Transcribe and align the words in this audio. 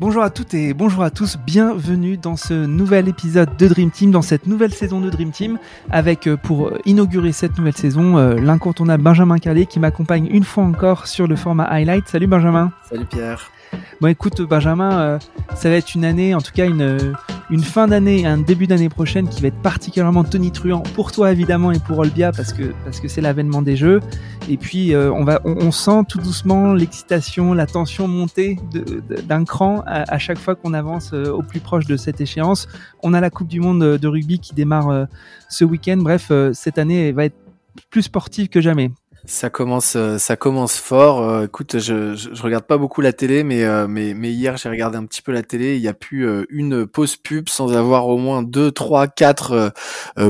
Bonjour 0.00 0.22
à 0.22 0.30
toutes 0.30 0.54
et 0.54 0.74
bonjour 0.74 1.02
à 1.02 1.10
tous, 1.10 1.36
bienvenue 1.44 2.16
dans 2.16 2.36
ce 2.36 2.54
nouvel 2.54 3.08
épisode 3.08 3.56
de 3.56 3.66
Dream 3.66 3.90
Team, 3.90 4.12
dans 4.12 4.22
cette 4.22 4.46
nouvelle 4.46 4.72
saison 4.72 5.00
de 5.00 5.10
Dream 5.10 5.32
Team, 5.32 5.58
avec 5.90 6.28
euh, 6.28 6.36
pour 6.36 6.70
inaugurer 6.84 7.32
cette 7.32 7.58
nouvelle 7.58 7.76
saison 7.76 8.16
euh, 8.16 8.34
l'incontournable 8.34 9.02
Benjamin 9.02 9.38
Calais 9.38 9.66
qui 9.66 9.80
m'accompagne 9.80 10.28
une 10.30 10.44
fois 10.44 10.62
encore 10.62 11.08
sur 11.08 11.26
le 11.26 11.34
format 11.34 11.64
Highlight. 11.64 12.06
Salut 12.06 12.28
Benjamin. 12.28 12.70
Salut 12.88 13.06
Pierre. 13.06 13.50
Bon 14.00 14.06
écoute 14.06 14.40
Benjamin, 14.42 15.00
euh, 15.00 15.18
ça 15.56 15.68
va 15.68 15.74
être 15.74 15.92
une 15.96 16.04
année, 16.04 16.32
en 16.32 16.40
tout 16.40 16.52
cas 16.52 16.66
une, 16.66 17.14
une 17.50 17.62
fin 17.62 17.88
d'année, 17.88 18.26
un 18.26 18.38
début 18.38 18.66
d'année 18.66 18.88
prochaine 18.88 19.28
qui 19.28 19.40
va 19.40 19.48
être 19.48 19.62
particulièrement 19.62 20.24
tonitruant 20.24 20.80
pour 20.80 21.12
toi 21.12 21.32
évidemment 21.32 21.72
et 21.72 21.78
pour 21.78 21.98
Olbia 21.98 22.30
parce 22.32 22.52
que 22.52 22.74
parce 22.84 23.00
que 23.00 23.08
c'est 23.08 23.20
l'avènement 23.20 23.62
des 23.62 23.76
jeux. 23.76 24.00
Et 24.48 24.56
puis 24.56 24.94
euh, 24.94 25.10
on 25.12 25.24
va, 25.24 25.40
on, 25.44 25.70
sent 25.72 26.02
tout 26.08 26.18
doucement 26.18 26.74
l'excitation, 26.74 27.54
la 27.54 27.66
tension 27.66 28.06
monter 28.08 28.58
d'un 29.26 29.44
cran 29.44 29.82
à, 29.86 30.18
chaque 30.18 30.38
fois 30.38 30.54
qu'on 30.54 30.74
avance 30.74 31.12
euh, 31.14 31.30
au 31.30 31.42
plus 31.42 31.60
proche 31.60 31.86
de 31.86 31.96
cette 31.96 32.20
échéance. 32.20 32.68
On 33.02 33.14
a 33.14 33.20
la 33.20 33.30
Coupe 33.30 33.48
du 33.48 33.60
Monde 33.60 33.96
de 33.98 34.08
rugby 34.08 34.38
qui 34.38 34.54
démarre 34.54 35.06
ce 35.48 35.64
week-end. 35.64 35.98
Bref, 35.98 36.30
cette 36.52 36.78
année 36.78 37.12
va 37.12 37.24
être 37.24 37.36
plus 37.90 38.02
sportive 38.02 38.48
que 38.48 38.60
jamais. 38.60 38.90
Ça 39.24 39.50
commence, 39.50 39.96
euh, 39.96 40.16
ça 40.16 40.36
commence 40.36 40.76
fort. 40.78 41.20
Euh, 41.22 41.44
écoute, 41.46 41.78
je, 41.78 42.14
je, 42.14 42.42
regarde 42.42 42.64
pas 42.64 42.78
beaucoup 42.78 43.00
la 43.00 43.12
télé, 43.12 43.42
mais 43.42 43.64
euh, 43.64 43.86
mais, 43.88 44.14
mais 44.14 44.32
hier 44.32 44.56
j'ai 44.56 44.68
regardé 44.68 44.96
un 44.96 45.04
petit 45.04 45.22
peu 45.22 45.32
la 45.32 45.42
télé. 45.42 45.76
Il 45.76 45.82
y 45.82 45.88
a 45.88 45.94
plus 45.94 46.26
une 46.50 46.86
pause 46.86 47.16
pub 47.16 47.48
sans 47.48 47.76
avoir 47.76 48.06
au 48.08 48.16
moins 48.16 48.42
deux, 48.42 48.70
trois, 48.70 49.06
quatre 49.08 49.72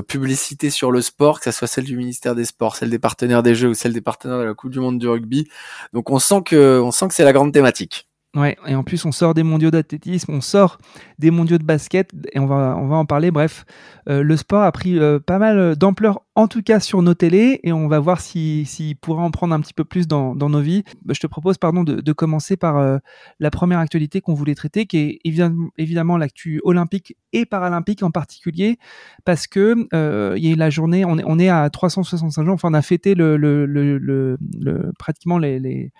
publicités 0.09 0.71
sur 0.71 0.91
le 0.91 1.03
sport, 1.03 1.39
que 1.41 1.51
ce 1.51 1.57
soit 1.57 1.69
celle 1.69 1.85
du 1.85 1.97
ministère 1.97 2.35
des 2.35 2.45
Sports, 2.45 2.77
celle 2.77 2.91
des 2.91 2.99
partenaires 2.99 3.43
des 3.43 3.55
Jeux 3.55 3.69
ou 3.69 3.75
celle 3.75 3.93
des 3.93 4.01
partenaires 4.01 4.39
de 4.39 4.45
la 4.45 4.55
Coupe 4.55 4.71
du 4.71 4.81
Monde 4.81 4.99
du 4.99 5.09
rugby. 5.09 5.49
Donc 5.93 6.11
on 6.11 6.19
sent 6.19 6.43
que 6.45 6.81
on 6.81 6.91
sent 6.91 7.09
que 7.09 7.15
c'est 7.15 7.25
la 7.25 7.33
grande 7.33 7.53
thématique. 7.53 8.08
Ouais, 8.37 8.59
et 8.67 8.75
en 8.75 8.85
plus 8.85 9.07
on 9.07 9.11
sort 9.11 9.33
des 9.33 9.43
mondiaux 9.43 9.71
d'athlétisme, 9.71 10.33
on 10.35 10.43
sort 10.43 10.77
des 11.19 11.31
mondiaux 11.31 11.57
de 11.57 11.65
basket, 11.65 12.11
et 12.33 12.39
on 12.39 12.45
va, 12.45 12.77
on 12.79 12.87
va 12.87 12.97
en 12.97 13.07
parler. 13.07 13.31
Bref, 13.31 13.65
euh, 14.11 14.23
le 14.23 14.37
sport 14.37 14.63
a 14.63 14.71
pris 14.71 14.99
euh, 14.99 15.19
pas 15.19 15.39
mal 15.39 15.77
d'ampleur, 15.77 16.21
en 16.35 16.47
tout 16.47 16.63
cas 16.63 16.79
sur 16.79 17.01
nos 17.01 17.15
télés, 17.15 17.59
et 17.65 17.73
on 17.73 17.89
va 17.89 17.99
voir 18.01 18.21
s'il 18.21 18.67
si, 18.67 18.95
pourra 18.95 19.23
en 19.23 19.31
prendre 19.31 19.55
un 19.55 19.61
petit 19.61 19.73
peu 19.73 19.85
plus 19.85 20.07
dans, 20.07 20.35
dans 20.35 20.51
nos 20.51 20.61
vies. 20.61 20.85
Bah, 21.07 21.15
je 21.15 21.21
te 21.21 21.27
propose 21.27 21.57
pardon, 21.57 21.85
de, 21.85 22.03
de 22.03 22.13
commencer 22.13 22.59
par 22.59 22.77
euh, 22.77 22.99
la 23.41 23.51
première 23.51 23.79
actualité 23.79 24.21
qu'on 24.21 24.35
voulait 24.35 24.55
traiter, 24.55 24.85
qui 24.85 24.99
est 24.99 25.21
évidemment, 25.25 26.19
l'actu 26.19 26.61
olympique 26.65 27.17
et 27.33 27.47
paralympique 27.47 28.03
en 28.03 28.11
particulier, 28.11 28.77
parce 29.25 29.47
que 29.47 29.75
il 30.37 30.45
y 30.45 30.49
a 30.49 30.53
eu 30.53 30.55
la 30.55 30.69
journée, 30.69 31.07
on 31.07 31.19
est, 31.19 31.25
on 31.27 31.39
est 31.39 31.49
à 31.49 31.71
365 31.71 32.45
jours, 32.45 32.55
enfin 32.55 32.69
on 32.71 32.75
a 32.75 32.83
fêté 32.83 33.15
le, 33.15 33.39
le, 33.39 33.65
le, 33.65 33.97
le 33.99 34.93
pratiquement 34.99 35.39
les, 35.39 35.59
les 35.59 35.93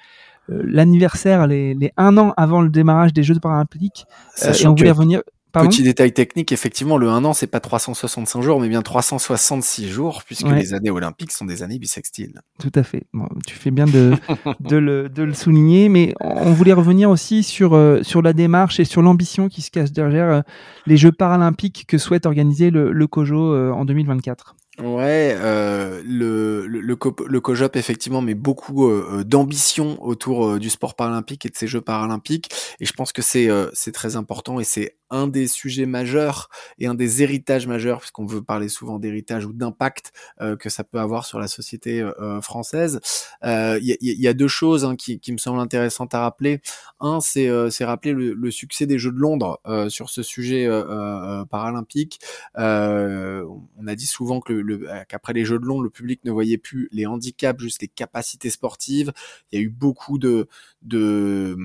l'anniversaire, 0.49 1.47
les, 1.47 1.75
les, 1.75 1.93
un 1.97 2.17
an 2.17 2.35
avant 2.37 2.63
le 2.63 2.71
démarrage 2.71 3.13
des 3.13 3.23
Jeux 3.23 3.39
paralympiques. 3.39 4.07
Euh, 4.45 4.53
et 4.53 4.67
on 4.67 4.75
voulait 4.75 4.91
revenir. 4.91 5.23
Petit 5.51 5.83
détail 5.83 6.13
technique, 6.13 6.53
effectivement, 6.53 6.99
le 6.99 7.09
1 7.09 7.25
an, 7.25 7.33
c'est 7.33 7.49
pas 7.49 7.59
365 7.59 8.43
jours, 8.43 8.61
mais 8.61 8.69
bien 8.69 8.83
366 8.83 9.89
jours, 9.89 10.23
puisque 10.25 10.47
les 10.47 10.75
années 10.75 10.91
olympiques 10.91 11.33
sont 11.33 11.47
des 11.47 11.63
années 11.63 11.79
bissextiles. 11.79 12.43
Tout 12.61 12.71
à 12.75 12.83
fait. 12.85 13.07
tu 13.47 13.57
fais 13.57 13.71
bien 13.73 13.87
de, 13.87 14.13
de, 14.61 14.77
le, 14.77 15.09
de, 15.09 15.23
le, 15.23 15.35
souligner, 15.35 15.89
mais 15.89 16.15
on 16.21 16.53
voulait 16.53 16.75
revenir 16.75 17.11
aussi 17.11 17.43
sur, 17.43 17.75
euh, 17.75 18.03
sur 18.03 18.23
la 18.23 18.35
démarche 18.35 18.79
et 18.79 18.85
sur 18.85 19.03
l'ambition 19.03 19.49
qui 19.49 19.63
se 19.63 19.71
cache 19.71 19.91
derrière 19.91 20.45
les 20.87 20.97
Jeux 20.97 21.13
paralympiques 21.13 21.87
que 21.89 21.99
souhaite 21.99 22.27
organiser 22.27 22.71
le, 22.71 22.93
le 22.93 23.07
COJO 23.07 23.73
en 23.73 23.85
2024. 23.85 24.55
Ouais, 24.81 25.35
euh, 25.37 26.01
le, 26.07 26.65
le, 26.69 26.81
le, 26.81 26.97
le, 27.27 27.41
COJOP, 27.41 27.75
effectivement, 27.75 28.21
met 28.23 28.35
beaucoup 28.37 28.87
euh, 28.87 29.09
euh, 29.11 29.25
d'ambition 29.25 30.01
autour 30.05 30.47
euh, 30.47 30.59
du 30.61 30.71
sport 30.71 30.95
paralympique 30.95 31.45
et 31.47 31.49
de 31.49 31.57
ces 31.57 31.67
Jeux 31.67 31.81
paralympiques. 31.81 32.49
Et 32.79 32.87
je 32.87 32.93
pense 32.93 33.13
que 33.13 33.21
c'est 33.21 33.49
c'est 33.73 33.91
très 33.91 34.15
important 34.15 34.61
et 34.61 34.65
c'est 34.65 34.97
un 35.11 35.29
des 35.29 35.47
sujets 35.47 35.87
majeurs 35.87 36.49
et 36.79 36.87
un 36.87 36.95
des 36.95 37.23
héritages 37.23 37.67
majeurs, 37.67 38.01
puisqu'on 38.01 38.27
veut 38.27 38.43
parler 38.43 38.69
souvent 38.69 38.99
d'héritage 38.99 39.45
ou 39.45 39.53
d'impact 39.53 40.13
que 40.59 40.69
ça 40.69 40.85
peut 40.85 40.99
avoir 40.99 41.27
sur 41.27 41.39
la 41.39 41.49
société 41.49 42.07
française. 42.43 43.01
Il 43.43 43.79
y, 43.83 43.97
y, 44.01 44.29
a 44.29 44.35
deux 44.35 44.49
choses 44.49 44.85
hein, 44.85 44.97
qui, 44.97 45.21
qui, 45.21 45.33
me 45.33 45.39
semblent 45.39 45.61
intéressantes 45.61 46.15
à 46.15 46.21
rappeler. 46.21 46.61
Un, 47.01 47.21
c'est 47.21 47.49
c'est 47.71 47.85
rappeler 47.85 48.13
le, 48.13 48.35
le, 48.35 48.51
succès 48.51 48.87
des 48.87 48.99
Jeux 48.99 49.13
de 49.13 49.19
Londres 49.19 49.61
sur 49.89 50.11
ce 50.11 50.23
sujet 50.23 50.69
paralympique. 51.51 52.21
on 52.57 53.87
a 53.87 53.95
dit 53.95 54.07
souvent 54.07 54.41
le 54.49 54.89
euh, 54.89 55.05
qu'après 55.09 55.33
les 55.33 55.45
Jeux 55.45 55.59
de 55.59 55.65
Londres, 55.65 55.83
le 55.83 55.91
public 55.91 56.25
ne 56.25 56.31
voyait 56.31 56.59
plus 56.59 56.89
les 56.93 57.07
handicaps, 57.07 57.61
juste 57.61 57.83
les 57.83 57.89
capacités 57.89 58.51
sportives. 58.51 59.13
Il 59.51 59.59
y 59.59 59.63
a 59.63 59.65
eu 59.65 59.69
beaucoup 59.69 60.19
de, 60.19 60.49
de 60.83 61.57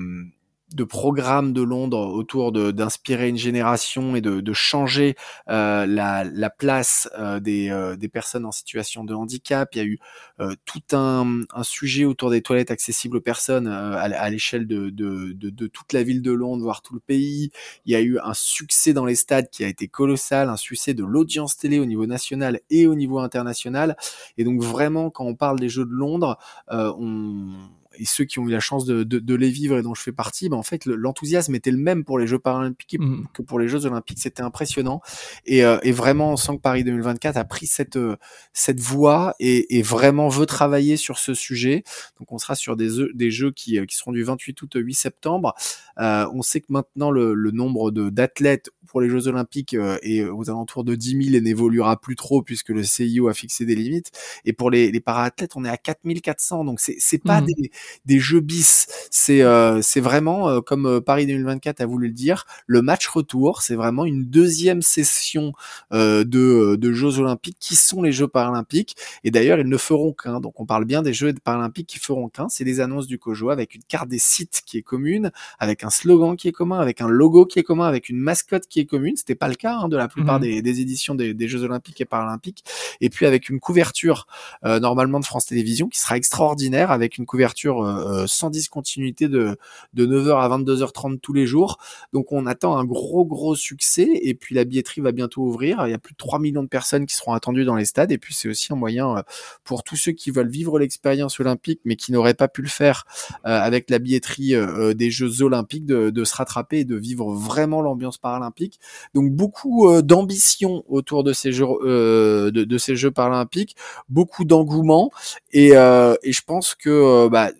de 0.74 0.84
programmes 0.84 1.52
de 1.52 1.62
Londres 1.62 2.12
autour 2.12 2.52
d'inspirer 2.52 3.28
une 3.28 3.36
génération 3.36 4.16
et 4.16 4.20
de, 4.20 4.40
de 4.40 4.52
changer 4.52 5.14
euh, 5.48 5.86
la, 5.86 6.24
la, 6.24 6.50
place 6.50 7.08
euh, 7.16 7.38
des, 7.38 7.70
euh, 7.70 7.96
des, 7.96 8.08
personnes 8.08 8.44
en 8.44 8.52
situation 8.52 9.04
de 9.04 9.14
handicap. 9.14 9.68
Il 9.74 9.78
y 9.78 9.80
a 9.80 9.84
eu 9.84 9.98
euh, 10.40 10.54
tout 10.64 10.82
un, 10.92 11.42
un, 11.54 11.62
sujet 11.62 12.04
autour 12.04 12.30
des 12.30 12.42
toilettes 12.42 12.72
accessibles 12.72 13.16
aux 13.16 13.20
personnes 13.20 13.68
à, 13.68 14.00
à 14.00 14.30
l'échelle 14.30 14.66
de, 14.66 14.90
de, 14.90 15.32
de, 15.32 15.66
toute 15.68 15.92
la 15.92 16.02
ville 16.02 16.22
de 16.22 16.32
Londres, 16.32 16.62
voire 16.62 16.82
tout 16.82 16.94
le 16.94 17.00
pays. 17.00 17.50
Il 17.86 17.92
y 17.92 17.96
a 17.96 18.00
eu 18.00 18.18
un 18.18 18.34
succès 18.34 18.92
dans 18.92 19.06
les 19.06 19.14
stades 19.14 19.48
qui 19.50 19.64
a 19.64 19.68
été 19.68 19.86
colossal, 19.86 20.48
un 20.48 20.56
succès 20.56 20.92
de 20.92 21.04
l'audience 21.04 21.56
télé 21.56 21.78
au 21.78 21.86
niveau 21.86 22.06
national 22.06 22.60
et 22.70 22.88
au 22.88 22.96
niveau 22.96 23.20
international. 23.20 23.96
Et 24.38 24.44
donc 24.44 24.60
vraiment, 24.60 25.10
quand 25.10 25.24
on 25.24 25.36
parle 25.36 25.60
des 25.60 25.68
Jeux 25.68 25.84
de 25.84 25.92
Londres, 25.92 26.36
on 26.68 27.52
et 27.98 28.04
ceux 28.04 28.24
qui 28.24 28.38
ont 28.38 28.48
eu 28.48 28.50
la 28.50 28.60
chance 28.60 28.84
de, 28.84 29.02
de, 29.02 29.18
de 29.18 29.34
les 29.34 29.50
vivre 29.50 29.78
et 29.78 29.82
dont 29.82 29.94
je 29.94 30.02
fais 30.02 30.12
partie, 30.12 30.48
ben 30.48 30.56
en 30.56 30.62
fait 30.62 30.86
l'enthousiasme 30.86 31.54
était 31.54 31.70
le 31.70 31.78
même 31.78 32.04
pour 32.04 32.18
les 32.18 32.26
Jeux 32.26 32.38
paralympiques 32.38 32.98
mmh. 32.98 33.26
que 33.32 33.42
pour 33.42 33.58
les 33.58 33.68
Jeux 33.68 33.86
olympiques. 33.86 34.18
C'était 34.20 34.42
impressionnant 34.42 35.00
et, 35.46 35.64
euh, 35.64 35.78
et, 35.82 35.92
vraiment 35.92 36.32
on 36.32 36.36
sent 36.36 36.56
que 36.56 36.60
Paris 36.60 36.84
2024 36.84 37.36
a 37.36 37.44
pris 37.44 37.66
cette 37.66 37.96
euh, 37.96 38.16
cette 38.52 38.80
voie 38.80 39.34
et, 39.40 39.78
et, 39.78 39.82
vraiment 39.82 40.28
veut 40.28 40.46
travailler 40.46 40.96
sur 40.96 41.18
ce 41.18 41.34
sujet. 41.34 41.84
Donc 42.18 42.32
on 42.32 42.38
sera 42.38 42.54
sur 42.54 42.76
des, 42.76 42.88
des 43.14 43.30
Jeux 43.30 43.50
qui, 43.50 43.78
euh, 43.78 43.86
qui 43.86 43.96
seront 43.96 44.12
du 44.12 44.22
28 44.22 44.62
août 44.62 44.76
au 44.76 44.78
8 44.78 44.94
septembre. 44.94 45.54
Euh, 45.98 46.26
on 46.34 46.42
sait 46.42 46.60
que 46.60 46.66
maintenant 46.70 47.10
le, 47.10 47.34
le 47.34 47.50
nombre 47.50 47.90
d'athlètes 47.90 48.70
pour 48.86 49.00
les 49.00 49.08
Jeux 49.08 49.28
Olympiques 49.28 49.74
euh, 49.74 49.98
est 50.02 50.24
aux 50.24 50.50
alentours 50.50 50.84
de 50.84 50.94
10 50.94 51.24
000 51.30 51.36
et 51.36 51.40
n'évoluera 51.40 52.00
plus 52.00 52.16
trop 52.16 52.42
puisque 52.42 52.70
le 52.70 52.82
CIO 52.82 53.28
a 53.28 53.34
fixé 53.34 53.64
des 53.64 53.74
limites. 53.74 54.10
Et 54.44 54.52
pour 54.52 54.70
les, 54.70 54.90
les 54.90 55.00
para-athlètes, 55.00 55.52
on 55.56 55.64
est 55.64 55.68
à 55.68 55.76
4400. 55.76 56.64
Donc 56.64 56.80
c'est 56.80 56.96
c'est 56.98 57.22
pas 57.22 57.40
mmh. 57.40 57.46
des, 57.46 57.70
des 58.04 58.18
jeux 58.18 58.40
bis. 58.40 58.86
C'est 59.10 59.42
euh, 59.42 59.80
c'est 59.82 60.00
vraiment 60.00 60.48
euh, 60.48 60.60
comme 60.60 60.86
euh, 60.86 61.00
Paris 61.00 61.26
2024 61.26 61.80
a 61.80 61.86
voulu 61.86 62.08
le 62.08 62.14
dire, 62.14 62.46
le 62.66 62.82
match 62.82 63.06
retour. 63.06 63.62
C'est 63.62 63.74
vraiment 63.74 64.04
une 64.04 64.24
deuxième 64.24 64.82
session 64.82 65.52
de 65.92 66.76
de 66.76 66.92
Jeux 66.92 67.18
Olympiques 67.18 67.56
qui 67.58 67.76
sont 67.76 68.02
les 68.02 68.12
Jeux 68.12 68.28
Paralympiques. 68.28 68.96
Et 69.24 69.30
d'ailleurs, 69.30 69.58
ils 69.58 69.68
ne 69.68 69.76
feront 69.76 70.12
qu'un. 70.12 70.40
Donc 70.40 70.60
on 70.60 70.66
parle 70.66 70.84
bien 70.84 71.02
des 71.02 71.12
Jeux 71.12 71.32
Paralympiques 71.32 71.86
qui 71.86 71.98
feront 71.98 72.28
qu'un. 72.28 72.48
C'est 72.48 72.64
des 72.64 72.80
annonces 72.80 73.06
du 73.06 73.18
COJO 73.18 73.50
avec 73.50 73.74
une 73.74 73.82
carte 73.84 74.08
des 74.08 74.18
sites 74.18 74.62
qui 74.66 74.78
est 74.78 74.82
commune, 74.82 75.30
avec 75.58 75.84
un 75.84 75.90
slogan 75.90 76.36
qui 76.36 76.48
est 76.48 76.52
commun, 76.52 76.80
avec 76.80 77.00
un 77.00 77.08
logo 77.08 77.46
qui 77.46 77.58
est 77.58 77.62
commun, 77.62 77.86
avec 77.86 78.08
une 78.08 78.18
mascotte 78.18 78.66
qui 78.66 78.80
est 78.80 78.86
commune. 78.86 79.16
C'était 79.16 79.34
pas 79.34 79.48
le 79.48 79.54
cas 79.54 79.76
hein, 79.76 79.88
de 79.88 79.96
la 79.96 80.08
plupart 80.08 80.38
mmh 80.38 80.42
des, 80.42 80.62
des, 80.62 80.80
éditions 80.80 81.14
des, 81.14 81.32
des, 81.34 81.48
Jeux 81.48 81.62
Olympiques 81.62 82.00
et 82.00 82.04
Paralympiques. 82.04 82.64
Et 83.00 83.08
puis 83.10 83.26
avec 83.26 83.48
une 83.48 83.60
couverture 83.60 84.26
normalement 84.62 85.20
de 85.20 85.24
France 85.24 85.46
Télévisions 85.46 85.88
qui 85.88 85.98
sera 85.98 86.16
extraordinaire 86.16 86.90
avec 86.90 87.18
une 87.18 87.26
couverture 87.26 87.73
euh, 87.82 88.26
sans 88.26 88.50
discontinuité 88.50 89.28
de, 89.28 89.56
de 89.94 90.06
9h 90.06 90.38
à 90.38 90.48
22h30 90.48 91.18
tous 91.20 91.32
les 91.32 91.46
jours. 91.46 91.78
Donc 92.12 92.32
on 92.32 92.46
attend 92.46 92.76
un 92.76 92.84
gros 92.84 93.24
gros 93.24 93.54
succès 93.54 94.08
et 94.22 94.34
puis 94.34 94.54
la 94.54 94.64
billetterie 94.64 95.00
va 95.00 95.12
bientôt 95.12 95.42
ouvrir. 95.42 95.86
Il 95.86 95.90
y 95.90 95.94
a 95.94 95.98
plus 95.98 96.12
de 96.12 96.18
3 96.18 96.38
millions 96.38 96.62
de 96.62 96.68
personnes 96.68 97.06
qui 97.06 97.14
seront 97.14 97.32
attendues 97.32 97.64
dans 97.64 97.76
les 97.76 97.84
stades 97.84 98.12
et 98.12 98.18
puis 98.18 98.34
c'est 98.34 98.48
aussi 98.48 98.72
un 98.72 98.76
moyen 98.76 99.18
euh, 99.18 99.22
pour 99.64 99.82
tous 99.82 99.96
ceux 99.96 100.12
qui 100.12 100.30
veulent 100.30 100.48
vivre 100.48 100.78
l'expérience 100.78 101.40
olympique 101.40 101.80
mais 101.84 101.96
qui 101.96 102.12
n'auraient 102.12 102.34
pas 102.34 102.48
pu 102.48 102.62
le 102.62 102.68
faire 102.68 103.04
euh, 103.46 103.58
avec 103.58 103.90
la 103.90 103.98
billetterie 103.98 104.54
des 104.94 105.10
Jeux 105.10 105.42
olympiques 105.42 105.86
de, 105.86 106.24
se 106.24 106.34
rattraper 106.34 106.80
et 106.80 106.84
de 106.84 106.96
vivre 106.96 107.32
vraiment 107.34 107.82
l'ambiance 107.82 108.18
paralympique. 108.18 108.80
Donc 109.14 109.30
beaucoup 109.30 109.90
d'ambition 110.02 110.84
autour 110.88 111.24
de 111.24 111.32
ces 111.32 111.52
jeux 111.52 111.66
de, 111.84 112.78
ces 112.78 112.96
Jeux 112.96 113.10
paralympiques, 113.10 113.76
beaucoup 114.08 114.44
d'engouement 114.44 115.10
et, 115.52 115.70
et 115.70 116.32
je 116.32 116.42
pense 116.46 116.74
que 116.74 117.28
bah, 117.28 117.50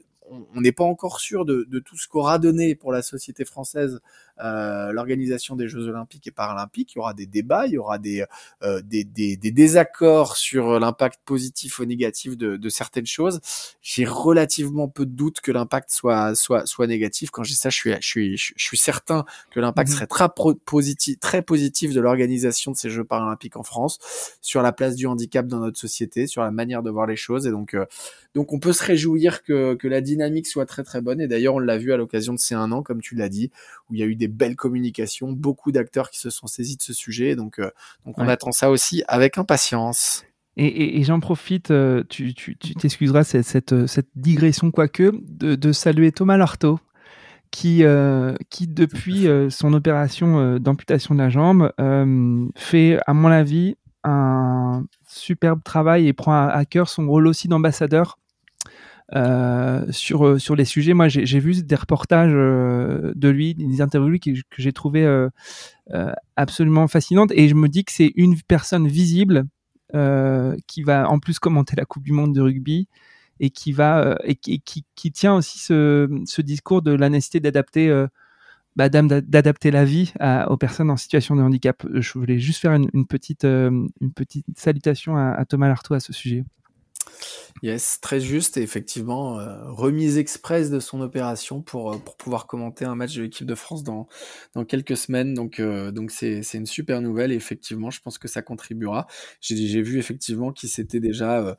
on 0.55 0.61
n'est 0.61 0.73
pas 0.73 0.85
encore 0.85 1.21
sûr 1.21 1.45
de, 1.45 1.67
tout 1.81 1.97
ce 1.97 2.09
qu'aura 2.09 2.39
donné 2.39 2.75
pour 2.75 2.93
la 2.93 3.03
société 3.03 3.45
française 3.45 4.01
euh, 4.43 4.93
l'organisation 4.93 5.57
des 5.57 5.69
Jeux 5.69 5.87
Olympiques 5.89 6.27
et 6.27 6.31
Paralympiques. 6.31 6.95
Il 6.95 6.99
y 6.99 7.01
aura 7.01 7.15
des 7.15 7.27
débats, 7.27 7.67
il 7.67 7.75
y 7.75 7.79
aura 7.79 7.99
des, 7.99 8.25
euh, 8.63 8.83
des, 8.83 9.05
des, 9.05 9.37
des, 9.37 9.51
désaccords 9.51 10.37
sur 10.37 10.81
l'impact 10.81 11.21
positif 11.25 11.79
ou 11.79 11.85
négatif 11.85 12.37
de, 12.37 12.57
de 12.57 12.69
certaines 12.69 13.07
choses. 13.07 13.41
J'ai 13.81 14.05
relativement 14.05 14.89
peu 14.89 15.07
de 15.07 15.13
doutes 15.13 15.41
que 15.41 15.53
l'impact 15.53 15.91
soit, 15.91 16.35
soit, 16.35 16.67
soit 16.67 16.87
négatif. 16.87 17.31
Quand 17.31 17.43
dis 17.43 17.55
ça, 17.55 17.71
je 17.71 17.77
suis, 17.77 17.93
je 18.01 18.07
suis, 18.07 18.37
je 18.37 18.65
suis 18.65 18.77
certain 18.77 19.25
que 19.51 19.61
l'impact 19.61 19.91
mhm. 19.91 19.95
serait 19.95 20.07
très 20.07 20.29
positif, 20.65 21.21
très 21.21 21.43
positif 21.43 21.93
de 21.93 22.01
l'organisation 22.01 22.73
de 22.73 22.77
ces 22.77 22.91
Jeux 22.91 23.05
Paralympiques 23.05 23.57
en 23.57 23.63
France, 23.63 23.99
sur 24.41 24.63
la 24.63 24.73
place 24.73 24.97
du 24.97 25.07
handicap 25.07 25.47
dans 25.47 25.61
notre 25.61 25.79
société, 25.79 26.27
sur 26.27 26.43
la 26.43 26.51
manière 26.51 26.83
de 26.83 26.91
voir 26.91 27.07
les 27.07 27.17
choses. 27.17 27.47
Et 27.47 27.51
donc, 27.51 27.75
euh, 27.75 27.87
donc 28.35 28.53
on 28.53 28.59
peut 28.59 28.73
se 28.73 28.83
réjouir 28.83 29.43
que, 29.43 29.75
que 29.75 29.89
la 29.89 30.01
dynamique 30.01 30.47
soit 30.47 30.67
très 30.67 30.83
très 30.83 31.01
bonne. 31.01 31.21
Et 31.21 31.29
d'ailleurs, 31.29 31.55
on 31.55 31.61
l'a 31.61 31.79
vu 31.79 31.93
à 31.93 31.97
l'occasion 31.97 32.33
de 32.33 32.39
ces 32.39 32.55
un 32.55 32.73
an, 32.73 32.83
comme 32.83 33.01
tu 33.01 33.15
l'as 33.15 33.29
dit, 33.29 33.51
où 33.89 33.95
il 33.95 34.01
y 34.01 34.03
a 34.03 34.07
eu 34.07 34.17
des 34.17 34.24
belles 34.29 34.57
communications, 34.57 35.33
beaucoup 35.33 35.73
d'acteurs 35.73 36.11
qui 36.11 36.19
se 36.19 36.31
sont 36.31 36.47
saisis 36.47 36.77
de 36.77 36.83
ce 36.83 36.93
sujet. 36.93 37.37
Donc, 37.37 37.59
euh, 37.59 37.71
donc 38.05 38.19
on 38.19 38.29
attend 38.29 38.53
ça 38.53 38.71
aussi 38.71 39.03
avec 39.09 39.39
impatience. 39.39 40.25
Et, 40.57 41.03
j'en 41.03 41.19
profite, 41.19 41.73
euh, 41.73 42.05
tu 42.09 42.33
t'excuseras 42.79 43.25
cette, 43.25 43.45
cette, 43.45 43.87
cette, 43.87 44.07
digression 44.15 44.71
quoique, 44.71 45.13
de, 45.29 45.57
de 45.57 45.73
saluer 45.73 46.13
Thomas 46.13 46.39
qui, 47.51 47.83
euh, 47.83 48.37
qui 48.51 48.69
depuis 48.69 49.27
son 49.51 49.73
opération 49.73 50.59
d'amputation 50.59 51.17
de 51.17 51.21
la 51.21 51.29
jambe, 51.29 51.73
fait, 52.55 53.01
à 53.07 53.15
mon 53.15 53.29
avis, 53.29 53.77
un 54.05 54.85
superbe 55.09 55.63
travail 55.65 56.07
et 56.07 56.13
prend 56.13 56.47
à, 56.47 56.65
cœur 56.65 56.89
son 56.89 57.09
rôle 57.09 57.27
aussi 57.27 57.49
d'ambassadeur 57.49 58.19
euh, 59.15 59.85
sur, 59.91 60.27
euh, 60.27 60.39
sur 60.41 60.57
les 60.57 60.65
sujets. 60.65 60.93
Moi, 60.93 61.07
j'ai 61.07 61.39
vu 61.39 61.63
des 61.63 61.75
reportages 61.77 62.33
euh, 62.35 63.13
de 63.15 63.29
lui, 63.29 63.55
des 63.55 63.81
interviews 63.81 64.19
que, 64.19 64.31
que 64.31 64.59
j'ai 64.59 64.73
trouvé 64.73 65.07
absolument 66.37 66.89
fascinantes. 66.89 67.31
Et 67.33 67.49
je 67.49 67.55
me 67.55 67.69
dis 67.69 67.85
que 67.85 67.93
c'est 67.93 68.13
une 68.17 68.41
personne 68.43 68.89
visible 68.89 69.45
qui 70.67 70.83
va 70.83 71.09
en 71.09 71.21
plus 71.21 71.39
commenter 71.39 71.77
la 71.77 71.85
Coupe 71.85 72.03
du 72.03 72.13
Monde 72.13 72.35
de 72.35 72.41
rugby 72.41 72.89
et 73.39 73.51
qui 73.51 73.73
va 73.73 74.19
et 74.25 74.35
qui, 74.35 74.61
qui, 74.61 75.13
tient 75.13 75.35
aussi 75.35 75.59
ce, 75.61 76.09
ce 76.27 76.43
discours 76.43 76.83
de 76.83 76.93
la 76.93 77.09
nécessité 77.09 77.39
d'adapter 77.39 78.07
bah, 78.75 78.89
d'adapter 78.89 79.71
la 79.71 79.85
vie 79.85 80.13
aux 80.49 80.57
personnes 80.57 80.91
en 80.91 80.97
situation 80.97 81.37
de 81.37 81.43
handicap. 81.43 81.87
Je 81.93 82.19
voulais 82.19 82.41
juste 82.41 82.61
faire 82.61 82.73
une, 82.73 83.07
petite, 83.07 83.45
une 83.45 84.13
petite 84.17 84.47
salutation 84.57 85.17
à, 85.17 85.31
à 85.31 85.45
Thomas 85.45 85.69
Lartaud 85.69 85.95
à 85.95 86.01
ce 86.01 86.13
sujet. 86.13 86.45
Yes, 87.63 87.99
très 88.01 88.21
juste 88.21 88.57
et 88.59 88.63
effectivement, 88.63 89.39
euh, 89.39 89.71
remise 89.71 90.19
express 90.19 90.71
de 90.71 90.81
son 90.81 91.01
opération 91.01 91.63
pour, 91.63 91.93
euh, 91.93 91.99
pour 91.99 92.17
pouvoir 92.17 92.47
commenter 92.47 92.85
un 92.85 92.95
match 92.95 93.15
de 93.15 93.23
l'équipe 93.23 93.47
de 93.47 93.55
France 93.55 93.83
dans, 93.83 94.07
dans 94.55 94.65
quelques 94.65 94.97
semaines. 94.97 95.33
Donc, 95.33 95.61
euh, 95.61 95.91
donc 95.91 96.11
c'est, 96.11 96.43
c'est 96.43 96.59
une 96.59 96.67
super 96.67 97.01
nouvelle 97.01 97.33
et 97.33 97.37
effectivement, 97.37 97.91
je 97.91 98.01
pense 98.01 98.19
que 98.19 98.29
ça 98.29 98.43
contribuera. 98.43 99.07
J'ai, 99.41 99.57
j'ai 99.57 99.81
vu 99.81 99.99
effectivement 99.99 100.53
qu'il 100.53 100.69
s'était 100.69 101.01
déjà, 101.01 101.57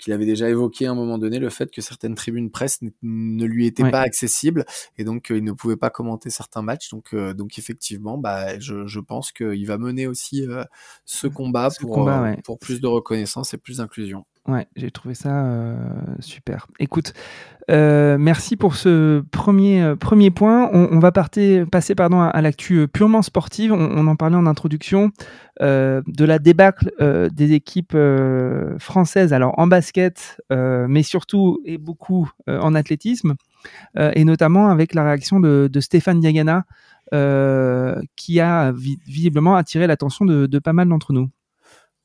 qu'il 0.00 0.12
avait 0.12 0.26
déjà 0.26 0.48
évoqué 0.48 0.86
à 0.86 0.90
un 0.90 0.94
moment 0.94 1.18
donné 1.18 1.38
le 1.38 1.50
fait 1.50 1.70
que 1.70 1.82
certaines 1.82 2.14
tribunes 2.14 2.50
presse 2.50 2.80
ne 3.02 3.44
lui 3.44 3.66
étaient 3.66 3.88
pas 3.90 4.00
accessibles 4.00 4.64
et 4.96 5.04
donc 5.04 5.26
il 5.30 5.44
ne 5.44 5.52
pouvait 5.52 5.76
pas 5.76 5.90
commenter 5.90 6.30
certains 6.30 6.62
matchs. 6.62 6.90
Donc, 6.90 7.14
donc 7.14 7.58
effectivement, 7.58 8.16
bah, 8.18 8.58
je, 8.58 8.86
je 8.86 9.00
pense 9.00 9.30
qu'il 9.30 9.66
va 9.66 9.78
mener 9.78 10.06
aussi 10.06 10.46
ce 11.04 11.26
combat 11.26 11.68
pour, 11.80 12.08
pour 12.44 12.58
plus 12.58 12.80
de 12.80 12.86
reconnaissance 12.86 13.54
et 13.54 13.58
plus 13.58 13.76
d'inclusion. 13.76 14.24
Ouais, 14.46 14.66
j'ai 14.76 14.90
trouvé 14.90 15.14
ça 15.14 15.46
euh, 15.46 15.74
super. 16.20 16.66
Écoute, 16.78 17.14
euh, 17.70 18.18
merci 18.18 18.56
pour 18.56 18.76
ce 18.76 19.22
premier, 19.30 19.82
euh, 19.82 19.96
premier 19.96 20.30
point. 20.30 20.68
On, 20.70 20.98
va 20.98 21.12
partir, 21.12 21.66
passer 21.66 21.94
pardon, 21.94 22.20
à, 22.20 22.42
l'actu 22.42 22.86
purement 22.86 23.22
sportive. 23.22 23.72
On, 23.72 24.06
en 24.06 24.16
parlait 24.16 24.36
en 24.36 24.46
introduction 24.46 25.12
de 25.60 26.24
la 26.24 26.38
débâcle 26.38 26.92
des 27.32 27.52
équipes 27.52 27.96
françaises, 28.78 29.32
alors 29.32 29.58
en 29.58 29.66
basket, 29.66 30.42
mais 30.50 31.02
surtout 31.02 31.60
et 31.64 31.78
beaucoup 31.78 32.30
en 32.46 32.74
athlétisme, 32.74 33.36
et 33.96 34.24
notamment 34.24 34.68
avec 34.68 34.94
la 34.94 35.04
réaction 35.04 35.40
de, 35.40 35.80
Stéphane 35.80 36.20
Diagana, 36.20 36.64
qui 38.16 38.40
a 38.40 38.72
visiblement 38.72 39.54
attiré 39.54 39.86
l'attention 39.86 40.24
de 40.26 40.58
pas 40.58 40.72
mal 40.72 40.88
d'entre 40.88 41.12
nous. 41.12 41.30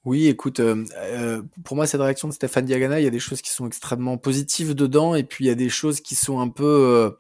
Oui, 0.06 0.28
écoute, 0.28 0.62
euh, 0.62 0.86
euh, 0.96 1.42
pour 1.66 1.76
moi, 1.76 1.86
cette 1.86 2.00
réaction 2.00 2.30
de 2.30 2.34
Stéphane 2.34 2.64
Diagana, 2.64 3.02
il 3.02 3.04
y 3.04 3.08
a 3.08 3.12
des 3.12 3.20
choses 3.20 3.42
qui 3.42 3.50
sont 3.50 3.68
extrêmement 3.68 4.18
positives 4.18 4.74
dedans, 4.74 5.14
et 5.14 5.24
puis 5.24 5.46
il 5.46 5.48
y 5.50 5.52
a 5.52 5.56
des 5.56 5.68
choses 5.68 6.00
qui 6.00 6.16
sont 6.16 6.40
un 6.40 6.48
peu, 6.48 7.18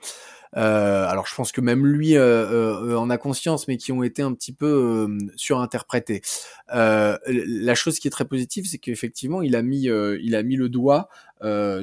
euh, 0.55 1.05
alors 1.07 1.27
je 1.27 1.35
pense 1.35 1.51
que 1.51 1.59
même 1.59 1.85
lui 1.85 2.17
en 2.17 3.09
a 3.09 3.17
conscience, 3.17 3.67
mais 3.67 3.75
qui 3.75 3.91
ont 3.91 4.01
été 4.01 4.21
un 4.21 4.33
petit 4.33 4.53
peu 4.53 5.09
surinterprétées. 5.35 6.21
la 6.69 7.75
chose 7.75 7.99
qui 7.99 8.07
est 8.07 8.11
très 8.11 8.25
positive, 8.25 8.65
c'est 8.65 8.77
qu'effectivement, 8.77 9.41
il 9.41 9.57
a 9.57 9.61
mis, 9.61 9.89
il 10.21 10.35
a 10.35 10.43
mis 10.43 10.55
le 10.55 10.69
doigt 10.69 11.09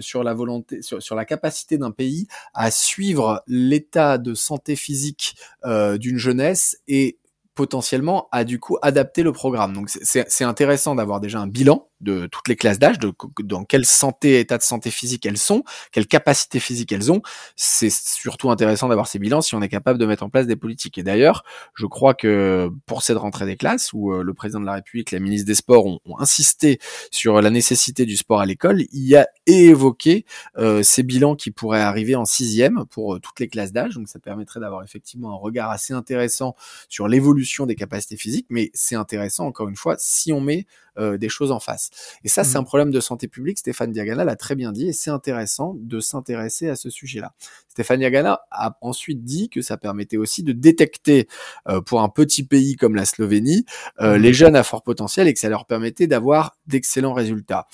sur 0.01 0.25
la 0.25 0.33
volonté, 0.33 0.81
sur 0.81 1.15
la 1.15 1.27
capacité 1.27 1.77
d'un 1.77 1.91
pays 1.91 2.27
à 2.55 2.71
suivre 2.71 3.43
l'état 3.47 4.17
de 4.17 4.33
santé 4.33 4.77
physique 4.77 5.37
d'une 5.63 6.17
jeunesse 6.17 6.79
et 6.89 7.19
potentiellement 7.57 8.29
à 8.31 8.45
du 8.45 8.61
coup 8.61 8.79
adapter 8.83 9.25
le 9.25 9.33
programme. 9.33 9.73
Donc 9.73 9.89
c'est 9.91 10.45
intéressant 10.45 10.95
d'avoir 10.95 11.19
déjà 11.19 11.41
un 11.41 11.49
bilan 11.49 11.89
de 12.01 12.27
toutes 12.27 12.49
les 12.49 12.57
classes 12.57 12.79
d'âge, 12.79 12.99
de 12.99 13.13
dans 13.43 13.65
quelle 13.65 13.87
santé, 13.87 14.41
état 14.41 14.59
de 14.59 14.63
santé 14.63 14.91
physique 14.91 15.25
elles 15.27 15.39
sont, 15.39 15.65
quelle 15.93 16.07
capacité 16.07 16.61
physique 16.61 16.93
elles 16.93 17.11
ont. 17.11 17.23
C'est 17.57 17.91
surtout 17.91 18.51
intéressant 18.51 18.89
d'avoir 18.89 19.07
ces 19.09 19.19
bilans 19.19 19.41
si 19.41 19.55
on 19.55 19.63
est 19.63 19.69
capable 19.69 19.99
de 19.99 20.07
mettre 20.07 20.23
en 20.23 20.31
place 20.31 20.47
des 20.47 20.57
politiques. 20.57 20.99
Et 20.99 21.03
d'ailleurs, 21.03 21.45
je 21.75 21.87
crois 21.87 22.15
que 22.15 22.71
pour 22.87 23.03
cette 23.03 23.19
rentrée 23.19 23.47
des 23.47 23.57
classes, 23.57 23.93
où 23.93 24.13
euh, 24.13 24.23
le 24.23 24.35
président 24.35 24.61
de 24.61 24.67
la 24.67 24.75
République, 24.75 25.11
la 25.11 25.21
ministre 25.21 25.47
des 25.47 25.55
Sports 25.55 25.87
ont, 25.87 26.01
insisté 26.19 26.79
sur 27.11 27.43
la 27.43 27.51
nécessité 27.51 28.07
du 28.07 28.17
sport 28.17 28.41
à 28.41 28.47
l'école, 28.47 28.83
il 28.93 29.07
y 29.07 29.17
a 29.17 29.29
évoqué 29.47 30.25
euh, 30.57 30.83
ces 30.83 31.03
bilans 31.03 31.37
qui 31.37 31.51
pourraient 31.51 31.83
arriver 31.83 32.17
en 32.17 32.25
sixième 32.25 32.85
pour 32.91 33.15
euh, 33.15 33.21
toutes 33.21 33.41
les 33.41 33.49
classes 33.49 33.73
d'âge. 33.73 33.95
Donc 33.95 34.09
ça 34.09 34.19
permettrait 34.19 34.61
d'avoir 34.61 34.83
effectivement 34.83 35.33
un 35.33 35.37
regard 35.37 35.71
assez 35.71 35.93
intéressant 35.93 36.55
sur 36.89 37.09
l'évolution 37.09 37.67
des 37.67 37.75
capacités 37.75 38.17
physiques. 38.17 38.47
Mais 38.51 38.71
c'est 38.75 38.97
intéressant, 38.97 39.47
encore 39.47 39.69
une 39.69 39.77
fois, 39.77 39.97
si 39.99 40.33
on 40.33 40.41
met 40.41 40.67
euh, 40.99 41.19
des 41.19 41.29
choses 41.29 41.53
en 41.53 41.61
face. 41.61 41.86
Et 42.25 42.29
ça, 42.29 42.45
c'est 42.45 42.59
mmh. 42.59 42.61
un 42.61 42.65
problème 42.65 42.91
de 42.91 43.01
santé 43.01 43.29
publique. 43.29 43.59
Stéphane 43.59 43.93
Diagana 43.93 44.25
l'a 44.25 44.37
très 44.37 44.55
bien 44.55 44.73
dit 44.73 44.89
et 44.89 44.93
c'est 44.93 45.11
intéressant 45.11 45.75
de 45.79 46.01
s'intéresser 46.01 46.69
à 46.69 46.77
ce 46.77 46.91
sujet-là. 46.91 47.35
Stéphane 47.69 47.99
Diagana 47.99 48.41
a 48.51 48.77
ensuite 48.81 49.25
dit 49.25 49.49
que 49.49 49.63
ça 49.63 49.77
permettait 49.77 50.17
aussi 50.17 50.43
de 50.43 50.53
détecter 50.53 51.29
euh, 51.69 51.81
pour 51.81 52.03
un 52.03 52.09
petit 52.09 52.45
pays 52.45 52.77
comme 52.77 52.95
la 52.95 53.05
Slovénie 53.05 53.65
euh, 54.01 54.19
mmh. 54.19 54.23
les 54.23 54.33
jeunes 54.33 54.57
à 54.57 54.63
fort 54.63 54.83
potentiel 54.83 55.29
et 55.29 55.35
que 55.35 55.41
ça 55.41 55.49
leur 55.49 55.67
permettait 55.67 56.07
d'avoir 56.07 56.57
d'excellents 56.67 57.15
résultats. 57.15 57.67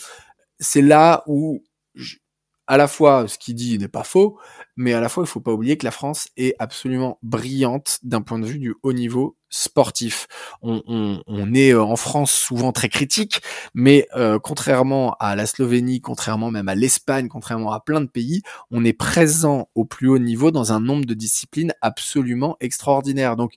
C'est 0.59 0.83
là 0.83 1.25
où 1.27 1.63
à 2.67 2.77
la 2.77 2.89
fois 2.89 3.29
ce 3.29 3.39
qu'il 3.39 3.55
dit 3.55 3.79
n'est 3.79 3.89
pas 3.89 4.05
faux, 4.05 4.39
mais 4.77 4.93
à 4.93 5.01
la 5.01 5.09
fois 5.09 5.25
il 5.25 5.27
faut 5.27 5.41
pas 5.41 5.53
oublier 5.53 5.77
que 5.77 5.85
la 5.85 5.91
France 5.91 6.29
est 6.37 6.55
absolument 6.59 7.19
brillante 7.23 7.99
d'un 8.03 8.23
point 8.23 8.39
de 8.39 8.47
vue 8.47 8.59
du 8.59 8.75
haut 8.83 8.93
niveau 8.93 9.37
sportif. 9.53 10.27
On, 10.63 11.55
est 11.55 11.75
euh, 11.75 11.83
en 11.83 11.97
France 11.97 12.33
souvent 12.33 12.73
très 12.73 12.89
critique, 12.89 13.43
mais 13.75 14.09
euh, 14.17 14.39
contrairement 14.39 15.15
à 15.21 15.37
la 15.37 15.47
Slovénie, 15.47 16.01
contrairement 16.01 16.51
même 16.51 16.69
à 16.69 16.75
l'Espagne, 16.75 17.29
contrairement 17.29 17.73
à 17.73 17.81
plein 17.81 18.01
de 18.01 18.07
pays, 18.07 18.43
on 18.71 18.85
est 18.85 18.95
présent 18.95 19.69
au 19.75 19.85
plus 19.85 20.09
haut 20.09 20.19
niveau 20.19 20.51
dans 20.51 20.73
un 20.73 20.81
nombre 20.81 21.05
de 21.05 21.15
disciplines 21.15 21.75
absolument 21.83 22.57
extraordinaire. 22.61 23.37
Donc 23.37 23.55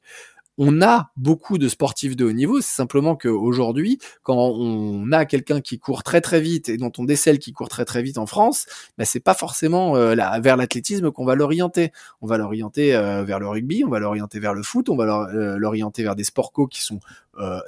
on 0.58 0.82
a 0.82 1.12
beaucoup 1.18 1.58
de 1.58 1.68
sportifs 1.68 2.16
de 2.16 2.26
haut 2.26 2.32
niveau. 2.32 2.62
C'est 2.62 2.76
simplement 2.76 3.16
qu'aujourd'hui, 3.16 4.00
quand 4.24 4.36
on 4.38 5.12
a 5.12 5.26
quelqu'un 5.26 5.62
qui 5.62 5.80
court 5.80 6.04
très 6.04 6.22
très 6.22 6.40
vite 6.40 6.70
et 6.70 6.78
dont 6.78 6.92
on 6.98 7.04
décèle 7.04 7.40
qui 7.40 7.52
court 7.52 7.70
très 7.70 7.86
très 7.86 8.02
vite 8.02 8.18
en 8.18 8.26
France, 8.26 8.66
bah, 8.98 9.06
c'est 9.06 9.20
pas 9.20 9.34
forcément 9.34 9.96
euh, 9.98 10.16
vers 10.40 10.58
l'athlétisme 10.58 11.12
qu'on 11.12 11.26
va 11.26 11.36
l'orienter. 11.36 11.92
On 12.22 12.28
va 12.28 12.38
l'orienter 12.38 12.96
euh, 12.96 13.24
vers 13.24 13.40
le 13.40 13.48
rugby, 13.48 13.84
on 13.86 13.90
va 13.90 14.00
l'orienter 14.00 14.40
vers 14.40 14.54
le 14.54 14.64
foot, 14.64 14.90
on 14.90 14.96
va 14.96 15.30
euh, 15.34 15.58
l'orienter 15.58 16.04
vers 16.04 16.16
des 16.16 16.24
sports 16.24 16.52
co 16.52 16.68
qui 16.68 16.82
sont 16.82 17.00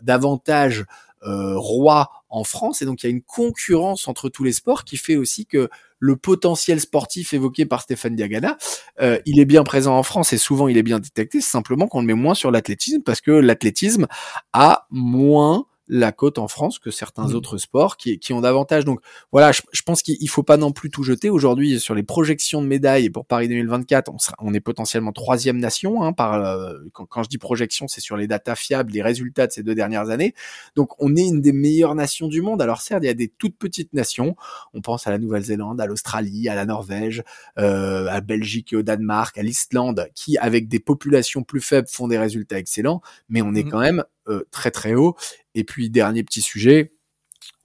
davantage 0.01 0.85
rois 1.23 2.09
en 2.29 2.43
France. 2.43 2.81
Et 2.81 2.85
donc 2.85 3.03
il 3.03 3.07
y 3.07 3.09
a 3.09 3.11
une 3.11 3.21
concurrence 3.21 4.07
entre 4.07 4.29
tous 4.29 4.43
les 4.43 4.51
sports 4.53 4.83
qui 4.83 4.97
fait 4.97 5.15
aussi 5.15 5.45
que 5.45 5.69
le 5.99 6.15
potentiel 6.15 6.79
sportif 6.79 7.33
évoqué 7.33 7.65
par 7.65 7.81
Stéphane 7.81 8.15
Diagana, 8.15 8.57
euh, 9.01 9.19
il 9.25 9.39
est 9.39 9.45
bien 9.45 9.63
présent 9.63 9.97
en 9.97 10.03
France 10.03 10.33
et 10.33 10.37
souvent 10.37 10.67
il 10.67 10.77
est 10.77 10.83
bien 10.83 10.99
détecté, 10.99 11.41
simplement 11.41 11.87
qu'on 11.87 12.01
le 12.01 12.07
met 12.07 12.13
moins 12.13 12.35
sur 12.35 12.51
l'athlétisme 12.51 13.01
parce 13.01 13.21
que 13.21 13.31
l'athlétisme 13.31 14.07
a 14.53 14.87
moins 14.91 15.65
la 15.87 16.11
côte 16.11 16.37
en 16.37 16.47
France 16.47 16.79
que 16.79 16.91
certains 16.91 17.27
mmh. 17.27 17.35
autres 17.35 17.57
sports 17.57 17.97
qui, 17.97 18.19
qui, 18.19 18.33
ont 18.33 18.41
davantage. 18.41 18.85
Donc 18.85 18.99
voilà, 19.31 19.51
je, 19.51 19.61
je 19.71 19.81
pense 19.81 20.01
qu'il 20.01 20.29
faut 20.29 20.43
pas 20.43 20.57
non 20.57 20.71
plus 20.71 20.89
tout 20.89 21.03
jeter. 21.03 21.29
Aujourd'hui, 21.29 21.79
sur 21.79 21.95
les 21.95 22.03
projections 22.03 22.61
de 22.61 22.67
médailles 22.67 23.09
pour 23.09 23.25
Paris 23.25 23.47
2024, 23.47 24.11
on, 24.13 24.17
sera, 24.17 24.35
on 24.39 24.53
est 24.53 24.59
potentiellement 24.59 25.11
troisième 25.11 25.57
nation. 25.57 26.03
Hein, 26.03 26.13
par 26.13 26.33
euh, 26.33 26.73
quand, 26.93 27.05
quand, 27.05 27.23
je 27.23 27.29
dis 27.29 27.37
projection, 27.37 27.87
c'est 27.87 28.01
sur 28.01 28.17
les 28.17 28.27
datas 28.27 28.55
fiables, 28.55 28.91
les 28.91 29.01
résultats 29.01 29.47
de 29.47 29.51
ces 29.51 29.63
deux 29.63 29.75
dernières 29.75 30.09
années. 30.09 30.33
Donc 30.75 30.91
on 31.01 31.15
est 31.15 31.27
une 31.27 31.41
des 31.41 31.53
meilleures 31.53 31.95
nations 31.95 32.27
du 32.27 32.41
monde. 32.41 32.61
Alors 32.61 32.81
certes, 32.81 33.03
il 33.03 33.07
y 33.07 33.09
a 33.09 33.13
des 33.13 33.29
toutes 33.29 33.57
petites 33.57 33.93
nations. 33.93 34.35
On 34.73 34.81
pense 34.81 35.07
à 35.07 35.11
la 35.11 35.17
Nouvelle-Zélande, 35.17 35.79
à 35.79 35.85
l'Australie, 35.85 36.49
à 36.49 36.55
la 36.55 36.65
Norvège, 36.65 37.23
euh, 37.57 38.07
à 38.09 38.21
Belgique 38.21 38.73
et 38.73 38.75
au 38.75 38.83
Danemark, 38.83 39.37
à 39.37 39.43
l'Islande, 39.43 40.09
qui 40.13 40.37
avec 40.37 40.67
des 40.67 40.79
populations 40.79 41.43
plus 41.43 41.61
faibles 41.61 41.87
font 41.87 42.07
des 42.07 42.17
résultats 42.17 42.57
excellents. 42.57 43.01
Mais 43.29 43.41
on 43.41 43.53
est 43.55 43.63
mmh. 43.63 43.69
quand 43.69 43.79
même 43.79 44.03
très 44.51 44.71
très 44.71 44.93
haut. 44.93 45.15
Et 45.55 45.63
puis 45.63 45.89
dernier 45.89 46.23
petit 46.23 46.41
sujet, 46.41 46.91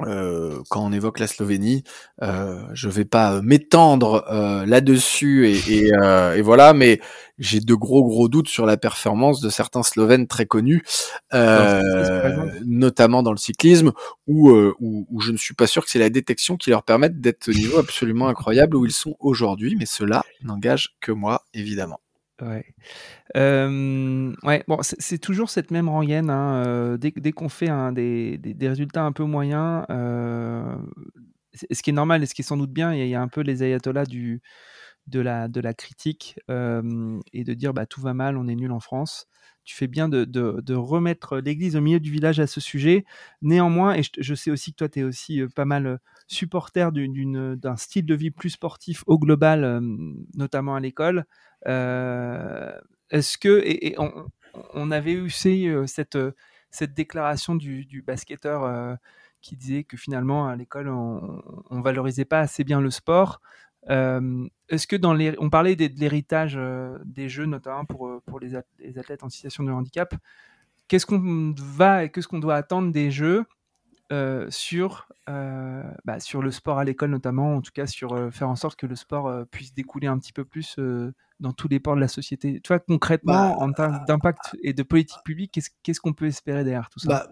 euh, 0.06 0.60
quand 0.68 0.84
on 0.84 0.92
évoque 0.92 1.18
la 1.18 1.26
Slovénie, 1.26 1.84
euh, 2.22 2.62
je 2.72 2.88
vais 2.88 3.04
pas 3.04 3.40
m'étendre 3.42 4.24
euh, 4.30 4.66
là-dessus 4.66 5.48
et, 5.48 5.58
et, 5.68 5.92
euh, 6.02 6.34
et, 6.34 6.42
voilà, 6.42 6.72
mais 6.72 7.00
j'ai 7.38 7.60
de 7.60 7.74
gros 7.74 8.04
gros 8.04 8.28
doutes 8.28 8.48
sur 8.48 8.66
la 8.66 8.76
performance 8.76 9.40
de 9.40 9.50
certains 9.50 9.82
Slovènes 9.82 10.26
très 10.26 10.46
connus, 10.46 10.82
euh, 11.34 11.80
notamment 12.64 13.22
dans 13.22 13.32
le 13.32 13.38
cyclisme, 13.38 13.92
où, 14.26 14.50
où, 14.50 15.06
où, 15.10 15.20
je 15.20 15.32
ne 15.32 15.36
suis 15.36 15.54
pas 15.54 15.66
sûr 15.66 15.84
que 15.84 15.90
c'est 15.90 15.98
la 15.98 16.10
détection 16.10 16.56
qui 16.56 16.70
leur 16.70 16.82
permette 16.82 17.20
d'être 17.20 17.48
au 17.48 17.52
niveau 17.52 17.78
absolument 17.78 18.28
incroyable 18.28 18.76
où 18.76 18.86
ils 18.86 18.92
sont 18.92 19.16
aujourd'hui, 19.20 19.76
mais 19.78 19.86
cela 19.86 20.24
n'engage 20.42 20.96
que 21.00 21.12
moi, 21.12 21.44
évidemment. 21.54 22.00
Ouais. 22.40 22.64
Ouais, 23.34 24.64
bon, 24.66 24.78
c'est 24.82 25.18
toujours 25.18 25.50
cette 25.50 25.70
même 25.70 25.88
rengaine. 25.88 26.30
Hein, 26.30 26.96
dès, 26.98 27.32
qu'on 27.32 27.48
fait 27.48 27.68
un, 27.68 27.92
des, 27.92 28.38
des, 28.38 28.68
résultats 28.68 29.04
un 29.04 29.12
peu 29.12 29.24
moyens, 29.24 29.84
ce 29.88 31.82
qui 31.82 31.90
est 31.90 31.92
normal 31.92 32.22
et 32.22 32.26
ce 32.26 32.34
qui 32.34 32.42
est 32.42 32.44
sans 32.44 32.56
doute 32.56 32.72
bien, 32.72 32.94
il 32.94 33.06
y, 33.06 33.14
a 33.14 33.20
un 33.20 33.28
peu 33.28 33.42
les 33.42 33.62
ayatollahs 33.62 34.06
de, 35.06 35.20
la, 35.20 35.48
de 35.48 35.60
la 35.60 35.74
critique 35.74 36.36
et 36.48 37.44
de 37.44 37.54
dire 37.54 37.74
bah, 37.74 37.86
tout 37.86 38.00
va 38.00 38.14
mal, 38.14 38.36
on 38.36 38.48
est 38.48 38.56
nul 38.56 38.72
en 38.72 38.80
France. 38.80 39.26
Tu 39.64 39.76
fais 39.76 39.86
bien 39.86 40.08
de, 40.08 40.24
de, 40.24 40.60
de 40.60 40.74
remettre 40.74 41.38
l'église 41.38 41.76
au 41.76 41.80
milieu 41.80 42.00
du 42.00 42.10
village 42.10 42.40
à 42.40 42.48
ce 42.48 42.60
sujet. 42.60 43.04
Néanmoins, 43.42 43.94
et 43.94 44.02
je, 44.02 44.10
je 44.18 44.34
sais 44.34 44.50
aussi 44.50 44.72
que 44.72 44.78
toi, 44.78 44.88
tu 44.88 45.00
es 45.00 45.02
aussi 45.04 45.40
pas 45.54 45.64
mal 45.64 46.00
supporter 46.26 46.90
d'un 46.92 47.76
style 47.76 48.04
de 48.06 48.14
vie 48.14 48.32
plus 48.32 48.50
sportif 48.50 49.04
au 49.06 49.20
global, 49.20 49.80
notamment 50.34 50.74
à 50.74 50.80
l'école. 50.80 51.26
Euh, 51.66 52.72
est-ce 53.10 53.38
que 53.38 53.60
et, 53.64 53.88
et 53.88 53.96
on, 53.98 54.90
avait 54.90 55.12
eu 55.12 55.30
cette 55.30 56.18
cette 56.70 56.94
déclaration 56.94 57.54
du, 57.54 57.84
du 57.84 58.02
basketteur 58.02 58.64
euh, 58.64 58.94
qui 59.40 59.56
disait 59.56 59.84
que 59.84 59.96
finalement 59.96 60.48
à 60.48 60.56
l'école 60.56 60.88
on, 60.88 61.42
on 61.70 61.80
valorisait 61.80 62.24
pas 62.24 62.40
assez 62.40 62.64
bien 62.64 62.80
le 62.80 62.90
sport. 62.90 63.40
Euh, 63.90 64.46
Est-ce 64.68 64.86
que 64.86 64.96
dans 64.96 65.12
les, 65.12 65.34
on 65.38 65.50
parlait 65.50 65.76
de, 65.76 65.88
l'héritage 65.98 66.54
euh, 66.56 66.98
des 67.04 67.28
jeux 67.28 67.46
notamment 67.46 67.84
pour 67.84 68.22
pour 68.26 68.40
les, 68.40 68.56
athlètes 68.56 69.22
en 69.22 69.28
situation 69.28 69.64
de 69.64 69.72
handicap. 69.72 70.14
Qu'est-ce 70.88 71.06
qu'on 71.06 71.54
va, 71.58 72.08
qu'est-ce 72.08 72.28
qu'on 72.28 72.38
doit 72.38 72.56
attendre 72.56 72.92
des 72.92 73.10
jeux 73.10 73.44
euh, 74.12 74.46
sur, 74.50 75.08
euh, 75.30 75.82
bah, 76.04 76.20
sur 76.20 76.42
le 76.42 76.50
sport 76.50 76.78
à 76.78 76.84
l'école 76.84 77.08
notamment, 77.08 77.56
en 77.56 77.60
tout 77.62 77.70
cas 77.72 77.86
sur 77.86 78.12
euh, 78.12 78.30
faire 78.30 78.50
en 78.50 78.56
sorte 78.56 78.78
que 78.78 78.86
le 78.86 78.94
sport 78.94 79.46
puisse 79.50 79.72
découler 79.72 80.06
un 80.06 80.18
petit 80.18 80.34
peu 80.34 80.44
plus 80.44 80.78
dans 81.40 81.52
tous 81.52 81.66
les 81.68 81.80
ports 81.80 81.96
de 81.96 82.00
la 82.00 82.08
société. 82.08 82.60
Tu 82.62 82.68
vois, 82.68 82.78
concrètement, 82.78 83.32
bah, 83.32 83.56
en 83.58 83.72
termes 83.72 84.04
d'impact 84.06 84.54
et 84.62 84.74
de 84.74 84.82
politique 84.82 85.18
publique, 85.24 85.58
qu'est-ce 85.82 86.00
qu'on 86.00 86.12
peut 86.12 86.26
espérer 86.26 86.62
derrière 86.62 86.90
tout 86.90 86.98
ça? 86.98 87.08
Bah, 87.08 87.28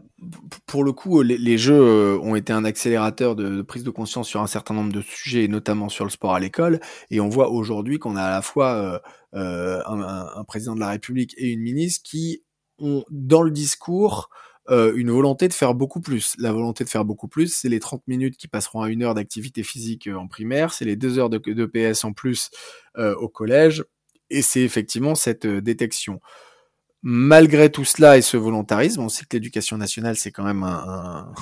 Pour 0.64 0.82
le 0.82 0.92
coup, 0.92 1.20
les, 1.20 1.36
les, 1.36 1.58
jeux 1.58 2.18
ont 2.22 2.34
été 2.34 2.52
un 2.52 2.64
accélérateur 2.64 3.36
de, 3.36 3.56
de, 3.56 3.62
prise 3.62 3.84
de 3.84 3.90
conscience 3.90 4.26
sur 4.26 4.40
un 4.40 4.46
certain 4.46 4.72
nombre 4.72 4.92
de 4.92 5.02
sujets, 5.02 5.48
notamment 5.48 5.90
sur 5.90 6.04
le 6.06 6.10
sport 6.10 6.34
à 6.34 6.40
l'école, 6.40 6.80
et 7.10 7.20
on 7.20 7.28
voit 7.28 7.50
aujourd'hui 7.50 7.98
qu'on 7.98 8.16
a 8.16 8.22
à 8.22 8.30
la 8.30 8.42
fois 8.42 9.02
un, 9.34 10.44
président 10.44 10.74
de 10.74 10.80
la 10.80 10.88
République 10.88 11.34
et 11.36 11.50
une 11.50 11.60
ministre 11.60 12.08
qui 12.08 12.42
ont, 12.78 13.04
dans 13.10 13.42
le 13.42 13.50
discours, 13.50 14.30
euh, 14.70 14.92
une 14.94 15.10
volonté 15.10 15.48
de 15.48 15.52
faire 15.52 15.74
beaucoup 15.74 16.00
plus. 16.00 16.34
La 16.38 16.52
volonté 16.52 16.84
de 16.84 16.88
faire 16.88 17.04
beaucoup 17.04 17.28
plus, 17.28 17.52
c'est 17.52 17.68
les 17.68 17.80
30 17.80 18.06
minutes 18.06 18.36
qui 18.36 18.48
passeront 18.48 18.82
à 18.82 18.90
une 18.90 19.02
heure 19.02 19.14
d'activité 19.14 19.62
physique 19.62 20.06
euh, 20.06 20.14
en 20.14 20.28
primaire, 20.28 20.72
c'est 20.72 20.84
les 20.84 20.96
deux 20.96 21.18
heures 21.18 21.30
de, 21.30 21.38
de 21.38 21.66
PS 21.66 22.04
en 22.04 22.12
plus 22.12 22.50
euh, 22.96 23.14
au 23.16 23.28
collège, 23.28 23.84
et 24.30 24.42
c'est 24.42 24.62
effectivement 24.62 25.14
cette 25.14 25.46
détection. 25.46 26.20
Malgré 27.02 27.70
tout 27.70 27.84
cela 27.84 28.18
et 28.18 28.22
ce 28.22 28.36
volontarisme, 28.36 29.00
on 29.00 29.08
sait 29.08 29.24
que 29.24 29.36
l'éducation 29.36 29.76
nationale, 29.76 30.16
c'est 30.16 30.30
quand 30.30 30.44
même 30.44 30.62
un... 30.62 30.84
un... 30.86 31.32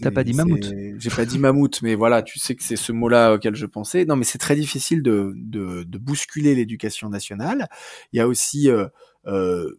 T'as 0.00 0.10
pas 0.10 0.24
dit 0.24 0.32
mammouth 0.32 0.72
J'ai 0.98 1.10
pas 1.10 1.26
dit 1.26 1.38
mammouth, 1.38 1.82
mais 1.82 1.94
voilà, 1.94 2.22
tu 2.22 2.38
sais 2.38 2.54
que 2.54 2.62
c'est 2.62 2.76
ce 2.76 2.92
mot-là 2.92 3.34
auquel 3.34 3.54
je 3.54 3.66
pensais. 3.66 4.06
Non, 4.06 4.16
mais 4.16 4.24
c'est 4.24 4.38
très 4.38 4.56
difficile 4.56 5.02
de, 5.02 5.34
de, 5.36 5.82
de 5.82 5.98
bousculer 5.98 6.54
l'éducation 6.54 7.10
nationale. 7.10 7.68
Il 8.12 8.16
y 8.16 8.20
a 8.20 8.26
aussi 8.26 8.70
euh, 8.70 8.86
euh, 9.26 9.70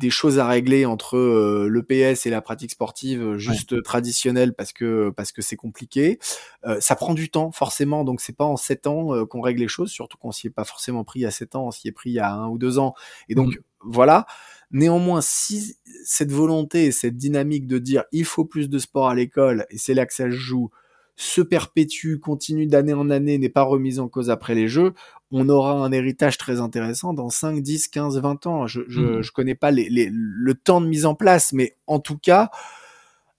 des 0.00 0.10
choses 0.10 0.38
à 0.38 0.48
régler 0.48 0.86
entre 0.86 1.18
euh, 1.18 1.68
le 1.68 1.82
PS 1.82 2.24
et 2.24 2.30
la 2.30 2.40
pratique 2.40 2.72
sportive 2.72 3.22
euh, 3.22 3.38
juste 3.38 3.72
ouais. 3.72 3.82
traditionnelle 3.82 4.54
parce 4.54 4.72
que 4.72 5.10
parce 5.10 5.30
que 5.30 5.42
c'est 5.42 5.56
compliqué. 5.56 6.18
Euh, 6.64 6.80
ça 6.80 6.96
prend 6.96 7.12
du 7.12 7.30
temps 7.30 7.52
forcément, 7.52 8.02
donc 8.02 8.20
c'est 8.22 8.36
pas 8.36 8.46
en 8.46 8.56
sept 8.56 8.86
ans 8.86 9.14
euh, 9.14 9.26
qu'on 9.26 9.42
règle 9.42 9.60
les 9.60 9.68
choses, 9.68 9.90
surtout 9.90 10.16
qu'on 10.16 10.32
s'y 10.32 10.46
est 10.46 10.50
pas 10.50 10.64
forcément 10.64 11.04
pris 11.04 11.24
à 11.26 11.30
sept 11.30 11.54
ans, 11.54 11.66
on 11.66 11.70
s'y 11.70 11.86
est 11.88 11.92
pris 11.92 12.18
à 12.18 12.32
un 12.32 12.48
ou 12.48 12.56
deux 12.56 12.78
ans. 12.78 12.94
Et 13.28 13.34
donc 13.34 13.54
mmh. 13.54 13.60
voilà. 13.84 14.26
Néanmoins, 14.72 15.20
si 15.20 15.76
cette 16.04 16.32
volonté 16.32 16.86
et 16.86 16.92
cette 16.92 17.16
dynamique 17.16 17.66
de 17.66 17.78
dire 17.78 18.04
il 18.12 18.24
faut 18.24 18.44
plus 18.44 18.70
de 18.70 18.78
sport 18.78 19.08
à 19.08 19.14
l'école 19.14 19.66
et 19.68 19.78
c'est 19.78 19.94
là 19.94 20.06
que 20.06 20.14
ça 20.14 20.24
se 20.24 20.36
joue, 20.36 20.70
se 21.20 21.42
perpétue, 21.42 22.16
continue 22.16 22.66
d'année 22.66 22.94
en 22.94 23.10
année, 23.10 23.36
n'est 23.36 23.50
pas 23.50 23.62
remise 23.62 24.00
en 24.00 24.08
cause 24.08 24.30
après 24.30 24.54
les 24.54 24.68
jeux, 24.68 24.94
on 25.30 25.50
aura 25.50 25.72
un 25.72 25.92
héritage 25.92 26.38
très 26.38 26.60
intéressant 26.60 27.12
dans 27.12 27.28
5, 27.28 27.60
10, 27.60 27.88
15, 27.88 28.18
20 28.18 28.46
ans. 28.46 28.66
Je, 28.66 28.80
je, 28.88 29.00
mmh. 29.00 29.22
je 29.22 29.30
connais 29.30 29.54
pas 29.54 29.70
les, 29.70 29.90
les, 29.90 30.08
le 30.10 30.54
temps 30.54 30.80
de 30.80 30.86
mise 30.86 31.04
en 31.04 31.14
place, 31.14 31.52
mais 31.52 31.76
en 31.86 32.00
tout 32.00 32.16
cas, 32.16 32.50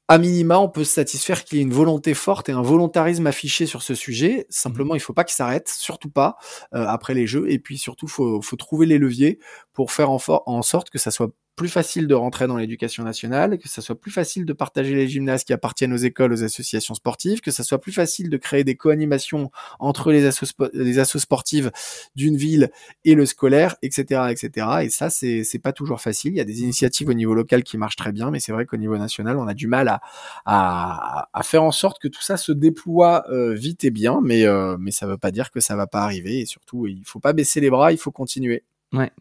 à 0.07 0.19
minima, 0.19 0.59
on 0.59 0.69
peut 0.69 0.83
se 0.83 0.93
satisfaire 0.93 1.43
qu'il 1.43 1.57
y 1.57 1.61
ait 1.61 1.63
une 1.63 1.73
volonté 1.73 2.13
forte 2.13 2.49
et 2.49 2.51
un 2.51 2.61
volontarisme 2.61 3.25
affiché 3.25 3.65
sur 3.65 3.81
ce 3.81 3.95
sujet. 3.95 4.45
Simplement, 4.49 4.93
mmh. 4.93 4.97
il 4.97 4.99
faut 4.99 5.13
pas 5.13 5.23
qu'il 5.23 5.35
s'arrête, 5.35 5.67
surtout 5.67 6.11
pas 6.11 6.37
euh, 6.75 6.85
après 6.85 7.15
les 7.15 7.25
jeux. 7.25 7.49
Et 7.49 7.57
puis 7.57 7.79
surtout, 7.79 8.07
faut, 8.07 8.43
faut 8.43 8.57
trouver 8.57 8.85
les 8.85 8.99
leviers 8.99 9.39
pour 9.73 9.91
faire 9.91 10.09
en, 10.09 10.61
sorte 10.61 10.89
que 10.89 10.99
ça 10.99 11.11
soit 11.11 11.31
plus 11.55 11.69
facile 11.69 12.07
de 12.07 12.15
rentrer 12.15 12.47
dans 12.47 12.57
l'éducation 12.57 13.03
nationale, 13.03 13.57
que 13.57 13.67
ça 13.67 13.81
soit 13.81 13.99
plus 13.99 14.11
facile 14.11 14.45
de 14.45 14.53
partager 14.53 14.95
les 14.95 15.07
gymnases 15.07 15.43
qui 15.43 15.53
appartiennent 15.53 15.93
aux 15.93 15.97
écoles, 15.97 16.33
aux 16.33 16.43
associations 16.43 16.93
sportives, 16.95 17.41
que 17.41 17.51
ça 17.51 17.63
soit 17.63 17.79
plus 17.79 17.91
facile 17.91 18.29
de 18.29 18.37
créer 18.37 18.63
des 18.63 18.75
co-animations 18.75 19.51
entre 19.79 20.11
les 20.11 20.25
assos, 20.25 20.47
les 20.73 21.03
sportives 21.05 21.71
d'une 22.15 22.35
ville 22.35 22.71
et 23.05 23.15
le 23.15 23.25
scolaire, 23.25 23.75
etc., 23.81 24.31
etc. 24.31 24.67
Et 24.83 24.89
ça, 24.89 25.09
c'est 25.09 25.61
pas 25.61 25.71
toujours 25.71 26.01
facile. 26.01 26.33
Il 26.33 26.37
y 26.37 26.41
a 26.41 26.45
des 26.45 26.61
initiatives 26.61 27.09
au 27.09 27.13
niveau 27.13 27.33
local 27.33 27.63
qui 27.63 27.77
marchent 27.77 27.97
très 27.97 28.11
bien, 28.11 28.31
mais 28.31 28.39
c'est 28.39 28.53
vrai 28.53 28.65
qu'au 28.65 28.77
niveau 28.77 28.97
national, 28.97 29.37
on 29.37 29.47
a 29.47 29.53
du 29.53 29.67
mal 29.67 29.99
à 30.45 31.41
faire 31.43 31.63
en 31.63 31.71
sorte 31.71 32.01
que 32.01 32.07
tout 32.07 32.21
ça 32.21 32.37
se 32.37 32.51
déploie 32.51 33.23
euh, 33.29 33.53
vite 33.53 33.83
et 33.83 33.91
bien, 33.91 34.19
mais 34.23 34.45
euh, 34.45 34.77
mais 34.79 34.91
ça 34.91 35.05
veut 35.05 35.17
pas 35.17 35.31
dire 35.31 35.51
que 35.51 35.59
ça 35.59 35.75
va 35.75 35.87
pas 35.87 36.01
arriver. 36.01 36.39
Et 36.39 36.45
surtout, 36.45 36.87
il 36.87 37.03
faut 37.05 37.19
pas 37.19 37.33
baisser 37.33 37.59
les 37.59 37.69
bras, 37.69 37.91
il 37.91 37.97
faut 37.97 38.11
continuer. 38.11 38.63
Ouais. 38.93 39.11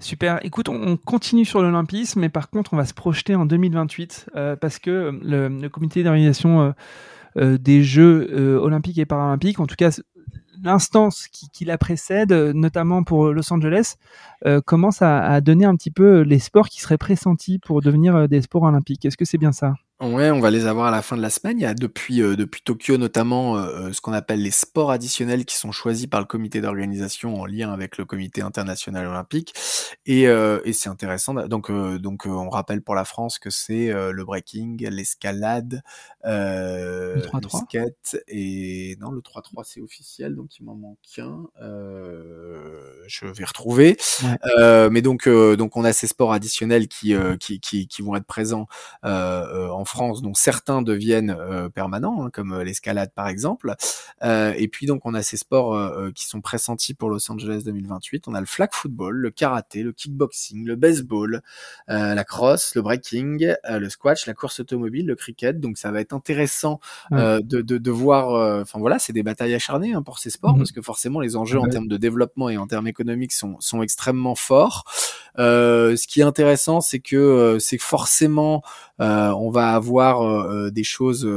Super. 0.00 0.40
Écoute, 0.44 0.70
on, 0.70 0.96
continue 0.96 1.44
sur 1.44 1.60
l'olympisme, 1.60 2.20
mais 2.20 2.30
par 2.30 2.48
contre, 2.48 2.72
on 2.72 2.76
va 2.76 2.86
se 2.86 2.94
projeter 2.94 3.34
en 3.34 3.44
2028 3.44 4.30
euh, 4.34 4.56
parce 4.56 4.78
que 4.78 5.18
le, 5.22 5.68
comité 5.68 6.02
d'organisation 6.02 6.62
euh, 6.62 6.72
euh, 7.36 7.58
des 7.58 7.82
Jeux 7.82 8.58
olympiques 8.62 8.98
et 8.98 9.04
paralympiques, 9.04 9.60
en 9.60 9.66
tout 9.66 9.76
cas 9.76 9.90
l'instance 10.62 11.26
qui, 11.28 11.64
la 11.64 11.78
précède, 11.78 12.32
notamment 12.32 13.02
pour 13.02 13.32
Los 13.32 13.50
Angeles, 13.50 13.94
commence 14.66 15.00
à, 15.00 15.40
donner 15.40 15.64
un 15.64 15.74
petit 15.74 15.90
peu 15.90 16.20
les 16.20 16.38
sports 16.38 16.68
qui 16.68 16.80
seraient 16.80 16.98
pressentis 16.98 17.58
pour 17.58 17.80
devenir 17.80 18.28
des 18.28 18.42
sports 18.42 18.64
olympiques. 18.64 19.06
Est-ce 19.06 19.16
que 19.16 19.24
c'est 19.24 19.38
bien 19.38 19.52
ça? 19.52 19.72
Ouais, 20.00 20.30
on 20.30 20.40
va 20.40 20.50
les 20.50 20.64
avoir 20.64 20.86
à 20.86 20.90
la 20.90 21.02
fin 21.02 21.14
de 21.14 21.20
la 21.20 21.28
semaine. 21.28 21.58
Il 21.58 21.62
y 21.62 21.66
a 21.66 21.74
depuis 21.74 22.22
euh, 22.22 22.34
depuis 22.34 22.62
Tokyo 22.62 22.96
notamment 22.96 23.58
euh, 23.58 23.92
ce 23.92 24.00
qu'on 24.00 24.14
appelle 24.14 24.40
les 24.42 24.50
sports 24.50 24.90
additionnels 24.90 25.44
qui 25.44 25.56
sont 25.56 25.72
choisis 25.72 26.06
par 26.06 26.20
le 26.20 26.26
comité 26.26 26.62
d'organisation 26.62 27.38
en 27.38 27.44
lien 27.44 27.70
avec 27.70 27.98
le 27.98 28.06
comité 28.06 28.40
international 28.40 29.06
olympique. 29.06 29.52
Et, 30.06 30.26
euh, 30.26 30.60
et 30.64 30.72
c'est 30.72 30.88
intéressant. 30.88 31.34
Donc 31.48 31.70
donc 31.70 32.24
on 32.24 32.48
rappelle 32.48 32.80
pour 32.80 32.94
la 32.94 33.04
France 33.04 33.38
que 33.38 33.50
c'est 33.50 33.92
le 33.92 34.24
breaking, 34.24 34.78
l'escalade, 34.88 35.82
le 36.24 37.20
3 37.20 37.40
-3. 37.40 37.42
le 37.42 37.66
skate 37.66 38.16
et 38.26 38.96
non 39.02 39.10
le 39.10 39.20
3-3 39.20 39.64
c'est 39.64 39.82
officiel 39.82 40.34
donc 40.34 40.58
il 40.58 40.64
m'en 40.64 40.76
manque 40.76 40.96
un. 41.18 41.44
je 43.06 43.26
vais 43.26 43.44
retrouver. 43.44 43.98
Ouais. 44.22 44.88
mais 44.88 45.02
donc 45.02 45.28
donc 45.28 45.76
on 45.76 45.84
a 45.84 45.92
ces 45.92 46.06
sports 46.06 46.32
additionnels 46.32 46.88
qui 46.88 47.14
qui, 47.38 47.60
qui, 47.60 47.86
qui 47.86 48.00
vont 48.00 48.16
être 48.16 48.24
présents 48.24 48.66
en 49.02 49.84
France, 49.90 50.22
dont 50.22 50.34
certains 50.34 50.82
deviennent 50.82 51.36
euh, 51.38 51.68
permanents, 51.68 52.24
hein, 52.24 52.30
comme 52.32 52.52
euh, 52.52 52.64
l'escalade 52.64 53.10
par 53.14 53.28
exemple. 53.28 53.74
Euh, 54.22 54.54
et 54.56 54.68
puis 54.68 54.86
donc 54.86 55.04
on 55.04 55.14
a 55.14 55.22
ces 55.22 55.36
sports 55.36 55.74
euh, 55.74 56.10
qui 56.12 56.26
sont 56.26 56.40
pressentis 56.40 56.94
pour 56.94 57.10
Los 57.10 57.30
Angeles 57.30 57.62
2028. 57.64 58.28
On 58.28 58.34
a 58.34 58.40
le 58.40 58.46
flag 58.46 58.70
football, 58.72 59.16
le 59.16 59.30
karaté, 59.30 59.82
le 59.82 59.92
kickboxing, 59.92 60.64
le 60.64 60.76
baseball, 60.76 61.42
la 61.88 62.24
crosse, 62.24 62.74
le 62.74 62.82
breaking, 62.82 63.52
le 63.68 63.88
squash, 63.88 64.26
la 64.26 64.34
course 64.34 64.60
automobile, 64.60 65.06
le 65.06 65.16
cricket. 65.16 65.58
Donc 65.60 65.78
ça 65.78 65.90
va 65.90 66.00
être 66.00 66.12
intéressant 66.12 66.80
ouais. 67.10 67.42
de, 67.42 67.60
de, 67.60 67.78
de, 67.78 67.90
voir. 67.90 68.60
Enfin 68.60 68.78
voilà, 68.78 68.98
c'est 68.98 69.12
des 69.12 69.22
batailles 69.22 69.54
acharnées 69.54 69.92
hein, 69.94 70.02
pour 70.02 70.18
ces 70.18 70.30
sports 70.30 70.54
mmh. 70.54 70.58
parce 70.58 70.72
que 70.72 70.82
forcément 70.82 71.20
les 71.20 71.36
enjeux 71.36 71.58
ouais. 71.58 71.66
en 71.66 71.68
termes 71.68 71.88
de 71.88 71.96
développement 71.96 72.48
et 72.48 72.56
en 72.56 72.66
termes 72.66 72.86
économiques 72.86 73.32
sont, 73.32 73.56
sont 73.60 73.82
extrêmement 73.82 74.34
forts. 74.34 74.84
Ce 75.38 76.06
qui 76.06 76.20
est 76.20 76.24
intéressant, 76.24 76.80
c'est 76.80 77.00
que 77.00 77.58
c'est 77.60 77.78
forcément 77.78 78.62
on 78.98 79.50
va 79.50 79.70
avoir 79.70 80.70
des 80.70 80.84
choses 80.84 81.28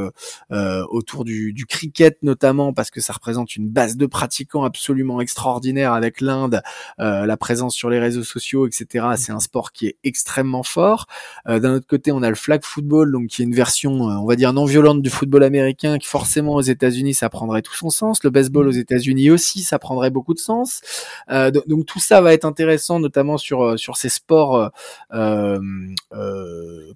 autour 0.51 1.23
du, 1.23 1.53
du, 1.53 1.65
cricket 1.65 2.17
notamment 2.21 2.73
parce 2.73 2.91
que 2.91 2.99
ça 2.99 3.13
représente 3.13 3.55
une 3.55 3.69
base 3.69 3.95
de 3.95 4.05
pratiquants 4.05 4.63
absolument 4.63 5.21
extraordinaire 5.21 5.93
avec 5.93 6.19
l'Inde, 6.19 6.61
la 6.97 7.37
présence 7.37 7.75
sur 7.75 7.89
les 7.89 7.99
réseaux 7.99 8.23
sociaux, 8.23 8.67
etc. 8.67 9.07
C'est 9.17 9.31
un 9.31 9.39
sport 9.39 9.71
qui 9.71 9.87
est 9.87 9.97
extrêmement 10.03 10.63
fort. 10.63 11.07
D'un 11.45 11.75
autre 11.75 11.87
côté, 11.87 12.11
on 12.11 12.21
a 12.21 12.29
le 12.29 12.35
flag 12.35 12.63
football, 12.63 13.11
donc 13.11 13.27
qui 13.27 13.41
est 13.41 13.45
une 13.45 13.55
version, 13.55 13.93
on 13.93 14.25
va 14.25 14.35
dire 14.35 14.53
non 14.53 14.65
violente 14.65 15.01
du 15.01 15.09
football 15.09 15.43
américain, 15.43 15.97
qui 15.97 16.07
forcément 16.07 16.55
aux 16.55 16.61
États-Unis 16.61 17.13
ça 17.13 17.29
prendrait 17.29 17.61
tout 17.61 17.73
son 17.73 17.89
sens. 17.89 18.23
Le 18.23 18.29
baseball 18.29 18.67
aux 18.67 18.71
États-Unis 18.71 19.31
aussi, 19.31 19.61
ça 19.63 19.79
prendrait 19.79 20.09
beaucoup 20.09 20.33
de 20.33 20.39
sens. 20.39 20.81
Euh, 21.29 21.51
donc, 21.51 21.85
tout 21.85 21.99
ça 21.99 22.21
va 22.21 22.33
être 22.33 22.45
intéressant, 22.45 22.99
notamment 22.99 23.37
sur 23.37 23.61
euh, 23.61 23.77
sur 23.93 23.97
ces 23.97 24.09
sports 24.09 24.71
euh, 25.13 25.59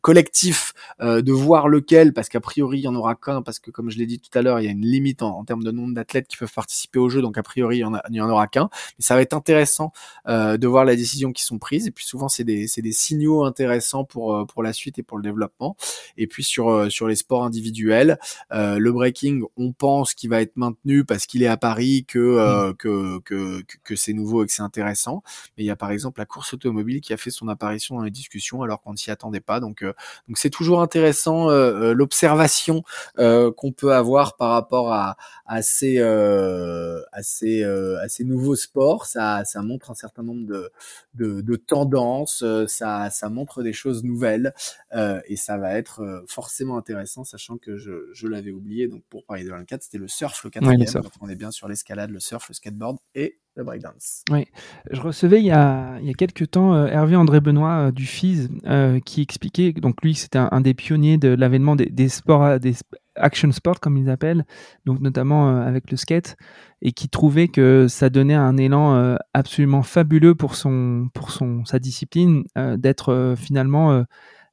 collectifs, 0.02 0.74
de 1.00 1.32
voir 1.32 1.68
lequel, 1.68 2.14
parce 2.14 2.30
qu'a 2.30 2.40
priori 2.40 2.80
il 2.80 2.84
y 2.84 2.88
en 2.88 2.96
aura 2.96 3.16
qu'un, 3.16 3.42
parce 3.42 3.60
que 3.60 3.72
comme 3.72 3.90
je 3.90 3.98
l'ai 3.98 4.06
dit 4.06 4.20
tout 4.20 4.36
à 4.38 4.42
l'heure, 4.42 4.60
il 4.60 4.66
y 4.66 4.68
a 4.68 4.72
une 4.72 4.86
limite 4.86 5.22
en, 5.22 5.44
termes 5.44 5.64
de 5.64 5.72
nombre 5.72 5.94
d'athlètes 5.94 6.28
qui 6.28 6.38
peuvent 6.38 6.54
participer 6.54 7.00
au 7.00 7.10
jeu, 7.10 7.22
donc 7.22 7.38
a 7.38 7.44
priori 7.44 7.78
il 7.78 7.82
y 7.82 7.86
en, 7.86 7.94
y 8.10 8.22
en 8.22 8.30
aura 8.30 8.48
qu'un. 8.48 8.70
Mais 8.98 9.04
ça 9.04 9.16
va 9.16 9.22
être 9.22 9.34
intéressant 9.34 9.92
de 10.28 10.68
voir 10.68 10.86
la 10.86 10.96
décision 10.96 11.32
qui 11.32 11.44
sont 11.44 11.60
prises. 11.60 11.88
Et 11.88 11.92
puis 11.92 12.06
souvent 12.06 12.30
c'est 12.30 12.44
des 12.44 12.68
c'est 12.68 12.82
des 12.82 12.92
signaux 12.92 13.44
intéressants 13.44 14.04
pour 14.04 14.46
pour 14.48 14.64
la 14.64 14.74
suite 14.74 15.00
et 15.00 15.04
pour 15.04 15.18
le 15.18 15.24
développement. 15.24 15.76
Et 16.18 16.28
puis 16.28 16.44
sur 16.44 16.92
sur 16.92 17.08
les 17.08 17.16
sports 17.16 17.44
individuels, 17.44 18.18
le 18.52 18.92
breaking, 18.92 19.44
on 19.56 19.72
pense 19.72 20.14
qu'il 20.14 20.30
va 20.30 20.42
être 20.42 20.56
maintenu 20.58 21.06
parce 21.06 21.26
qu'il 21.26 21.44
est 21.44 21.48
à 21.48 21.58
Paris, 21.58 22.06
que, 22.08 22.20
euh, 22.20 22.74
que, 22.74 23.20
que, 23.20 23.62
que 23.84 23.96
c'est 23.96 24.14
nouveau 24.14 24.44
et 24.44 24.48
que 24.48 24.54
c'est 24.54 24.62
intéressant. 24.62 25.24
Mais 25.58 25.64
il 25.64 25.68
y 25.68 25.72
a 25.72 25.76
par 25.76 25.92
exemple 25.92 26.20
la 26.20 26.26
course 26.26 26.54
automobile 26.54 26.77
qui 27.02 27.14
a 27.14 27.18
fait 27.18 27.32
son 27.32 27.48
apparition 27.48 27.96
dans 27.96 28.04
les 28.04 28.12
discussions 28.12 28.62
alors 28.62 28.82
qu'on 28.82 28.94
ne 28.94 28.98
s'y 28.98 29.12
attendait 29.12 29.40
pas. 29.42 29.60
Donc 29.60 29.84
euh, 29.84 29.94
donc 30.28 30.38
c'est 30.38 30.50
toujours 30.50 30.82
intéressant 30.82 31.50
euh, 31.50 31.94
l'observation 31.94 32.84
qu'on 33.16 33.72
peut 33.72 33.94
avoir 33.94 34.38
par 34.38 34.52
rapport 34.52 34.94
à, 34.94 35.18
à 35.46 35.62
ces, 35.62 36.00
à 36.00 37.24
ces, 37.24 37.64
à 37.64 38.08
ces 38.08 38.24
nouveaux 38.24 38.56
sports. 38.56 39.06
Ça, 39.06 39.44
ça 39.46 39.62
montre 39.62 39.92
un 39.92 39.96
certain 39.96 40.24
nombre 40.24 40.46
de, 40.46 40.72
de, 41.14 41.42
de 41.42 41.56
tendances, 41.56 42.44
ça, 42.68 43.10
ça 43.10 43.30
montre 43.30 43.64
des 43.64 43.74
choses 43.74 44.04
nouvelles 44.04 44.54
et 44.94 45.36
ça 45.36 45.58
va 45.58 45.78
être 45.78 46.24
forcément 46.28 46.78
intéressant, 46.78 47.24
sachant 47.24 47.58
que 47.58 47.78
je, 47.78 48.10
je 48.14 48.28
l'avais 48.28 48.52
oublié. 48.52 48.88
Donc 48.88 49.04
pour 49.10 49.26
Paris 49.26 49.44
2024, 49.44 49.84
c'était 49.84 49.98
le 49.98 50.08
surf 50.08 50.38
le 50.44 50.50
quatrième. 50.50 51.02
donc 51.02 51.12
on 51.22 51.30
est 51.30 51.36
bien 51.36 51.52
sur 51.52 51.68
l'escalade, 51.68 52.10
le 52.10 52.20
surf, 52.20 52.48
le 52.50 52.54
skateboard 52.54 52.98
et 53.16 53.40
breakdance. 53.64 54.24
Oui, 54.32 54.46
je 54.92 55.02
recevais 55.02 55.40
il 55.40 55.46
y 55.46 55.52
a, 55.52 55.98
il 56.00 56.08
y 56.08 56.10
a 56.10 56.14
quelques 56.14 56.52
temps 56.52 56.74
euh, 56.74 56.88
Hervé 56.88 57.16
André 57.16 57.42
Benoît 57.42 57.88
euh, 57.88 57.92
du 57.92 58.06
FIS 58.06 58.50
euh, 58.66 59.00
qui 59.00 59.22
expliquait, 59.22 59.74
donc 59.74 60.02
lui 60.04 60.16
c'était 60.16 60.40
un, 60.40 60.62
des 60.62 60.74
pionniers 60.74 61.18
de 61.18 61.30
l'avènement 61.30 61.76
des, 61.76 61.88
des, 61.88 62.10
sports, 62.10 62.60
des 62.60 62.76
action 63.16 63.52
sports 63.52 63.80
comme 63.80 63.98
ils 63.98 64.10
appellent, 64.10 64.46
donc 64.86 65.00
notamment 65.00 65.58
avec 65.58 65.90
le 65.90 65.98
skate, 65.98 66.38
et 66.82 66.92
qui 66.92 67.10
trouvait 67.10 67.48
que 67.48 67.88
ça 67.88 68.10
donnait 68.10 68.36
un 68.36 68.58
élan 68.58 69.18
absolument 69.34 69.82
fabuleux 69.82 70.36
pour 70.36 70.54
son, 70.54 71.10
pour 71.16 71.32
son 71.32 71.66
sa 71.66 71.80
discipline 71.80 72.44
d'être 72.78 73.34
finalement 73.36 74.04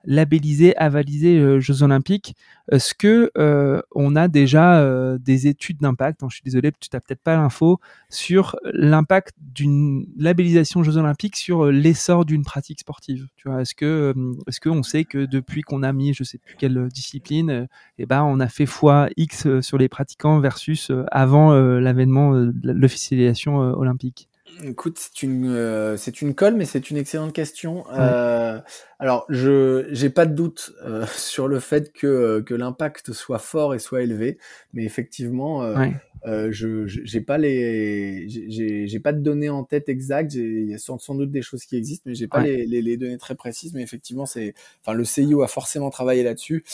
labellisé, 0.06 0.76
avalisé 0.76 1.38
euh, 1.38 1.61
Jeux 1.61 1.82
Olympiques. 1.82 2.37
Est-ce 2.70 2.94
que 2.94 3.30
euh, 3.37 3.82
on 3.94 4.16
a 4.16 4.28
déjà 4.28 4.80
euh, 4.80 5.18
des 5.18 5.46
études 5.46 5.78
d'impact 5.78 6.23
hein, 6.23 6.28
Je 6.30 6.37
suis 6.37 6.42
désolé, 6.44 6.73
tu 6.73 6.88
n'as 6.92 7.00
peut-être 7.00 7.23
pas 7.23 7.37
l'info 7.37 7.80
sur 8.08 8.56
l'impact 8.64 9.34
d'une 9.38 10.06
labellisation 10.16 10.82
Jeux 10.82 10.96
Olympiques 10.96 11.37
sur 11.37 11.66
l'essor 11.66 12.25
d'une 12.25 12.44
pratique 12.44 12.80
sportive? 12.80 13.28
Tu 13.37 13.49
vois, 13.49 13.61
est-ce 13.61 13.75
que 13.75 14.14
est-ce 14.46 14.61
qu'on 14.61 14.82
sait 14.82 15.04
que 15.04 15.26
depuis 15.26 15.62
qu'on 15.62 15.82
a 15.82 15.92
mis, 15.92 16.14
je 16.14 16.25
sais 16.25 16.38
plus 16.38 16.56
quelle 16.56 16.88
discipline, 16.88 17.68
eh 17.99 18.06
ben 18.06 18.23
on 18.23 18.40
a 18.40 18.49
fait 18.49 18.66
fois 18.66 19.08
X 19.16 19.61
sur 19.61 19.76
les 19.78 19.88
pratiquants 19.88 20.40
versus 20.40 20.90
avant 21.11 21.52
l'avènement 21.52 22.32
de 22.34 22.73
l'officialisation 22.73 23.56
olympique? 23.56 24.28
Écoute, 24.62 24.99
c'est 24.99 25.23
une 25.23 25.49
euh, 25.49 25.96
c'est 25.96 26.23
une 26.23 26.34
colle, 26.34 26.54
mais 26.54 26.64
c'est 26.64 26.90
une 26.90 26.96
excellente 26.96 27.32
question. 27.32 27.84
Euh, 27.92 28.61
alors, 28.99 29.26
je 29.28 29.87
j'ai 29.90 30.11
pas 30.11 30.26
de 30.26 30.34
doute 30.34 30.73
euh, 30.84 31.06
sur 31.16 31.49
le 31.49 31.61
fait 31.61 31.92
que 31.92 32.40
que 32.40 32.54
l'impact 32.54 33.12
soit 33.12 33.38
fort 33.38 33.75
et 33.75 33.78
soit 33.78 34.02
élevé, 34.02 34.38
mais 34.73 34.84
effectivement, 34.84 35.62
euh, 35.62 36.49
je 36.50 36.87
j'ai 36.87 37.20
pas 37.20 37.38
les 37.38 38.28
j'ai 38.28 38.87
j'ai 38.87 39.00
pas 39.00 39.12
de 39.12 39.20
données 39.20 39.50
en 39.50 39.64
tête 39.64 39.88
exactes. 39.88 40.34
Il 40.34 40.70
y 40.70 40.75
a 40.75 40.78
sans, 40.78 41.14
doute 41.14 41.30
des 41.30 41.42
choses 41.42 41.64
qui 41.64 41.76
existent, 41.76 42.04
mais 42.06 42.14
j'ai 42.14 42.28
pas 42.28 42.42
les, 42.42 42.66
les, 42.66 42.82
les, 42.82 42.96
données 42.96 43.18
très 43.18 43.34
précises. 43.34 43.75
Mais 43.75 43.82
effectivement, 43.82 44.26
c'est 44.26 44.54
enfin 44.82 44.94
le 44.94 45.04
CIO 45.04 45.42
a 45.42 45.49
forcément 45.49 45.90
travaillé 45.90 46.23
là-dessus 46.23 46.64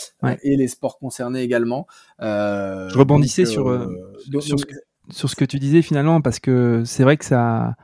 et 0.42 0.56
les 0.56 0.68
sports 0.68 0.98
concernés 0.98 1.42
également. 1.42 1.86
je 2.20 2.96
rebondissais 2.98 3.44
sur, 3.44 3.90
sur 4.40 4.58
ce 4.58 4.66
que 4.66 4.74
sur 5.12 5.28
ce 5.30 5.36
que 5.36 5.44
tu 5.44 5.58
disais 5.58 5.82
finalement, 5.82 6.20
parce 6.20 6.38
que 6.38 6.82
c'est 6.84 7.02
vrai 7.02 7.16
que 7.16 7.24
ça, 7.24 7.74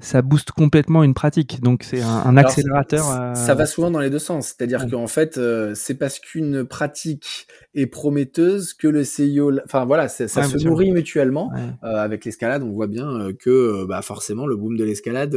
ça 0.00 0.22
booste 0.22 0.50
complètement 0.50 1.04
une 1.04 1.14
pratique. 1.14 1.60
Donc 1.60 1.82
c'est 1.84 2.02
un, 2.02 2.36
accélérateur. 2.36 3.04
ça, 3.36 3.54
va 3.54 3.66
souvent 3.66 3.90
dans 3.90 4.00
les 4.00 4.10
deux 4.10 4.18
sens. 4.18 4.48
C'est-à-dire 4.48 4.88
qu'en 4.90 5.06
fait, 5.06 5.36
euh, 5.36 5.74
c'est 5.74 5.94
parce 5.94 6.18
qu'une 6.18 6.64
pratique 6.64 7.46
est 7.74 7.86
prometteuse 7.86 8.72
que 8.72 8.88
le 8.88 9.04
CIO, 9.04 9.52
enfin 9.64 9.84
voilà, 9.84 10.08
ça, 10.08 10.26
se 10.26 10.64
nourrit 10.64 10.90
mutuellement. 10.90 11.52
Euh, 11.84 11.96
avec 11.96 12.24
l'escalade, 12.24 12.62
on 12.62 12.72
voit 12.72 12.86
bien 12.86 13.08
euh, 13.08 13.32
que 13.32 13.84
bah, 13.86 14.02
forcément 14.02 14.46
le 14.46 14.56
boom 14.56 14.76
de 14.76 14.84
l'escalade, 14.84 15.34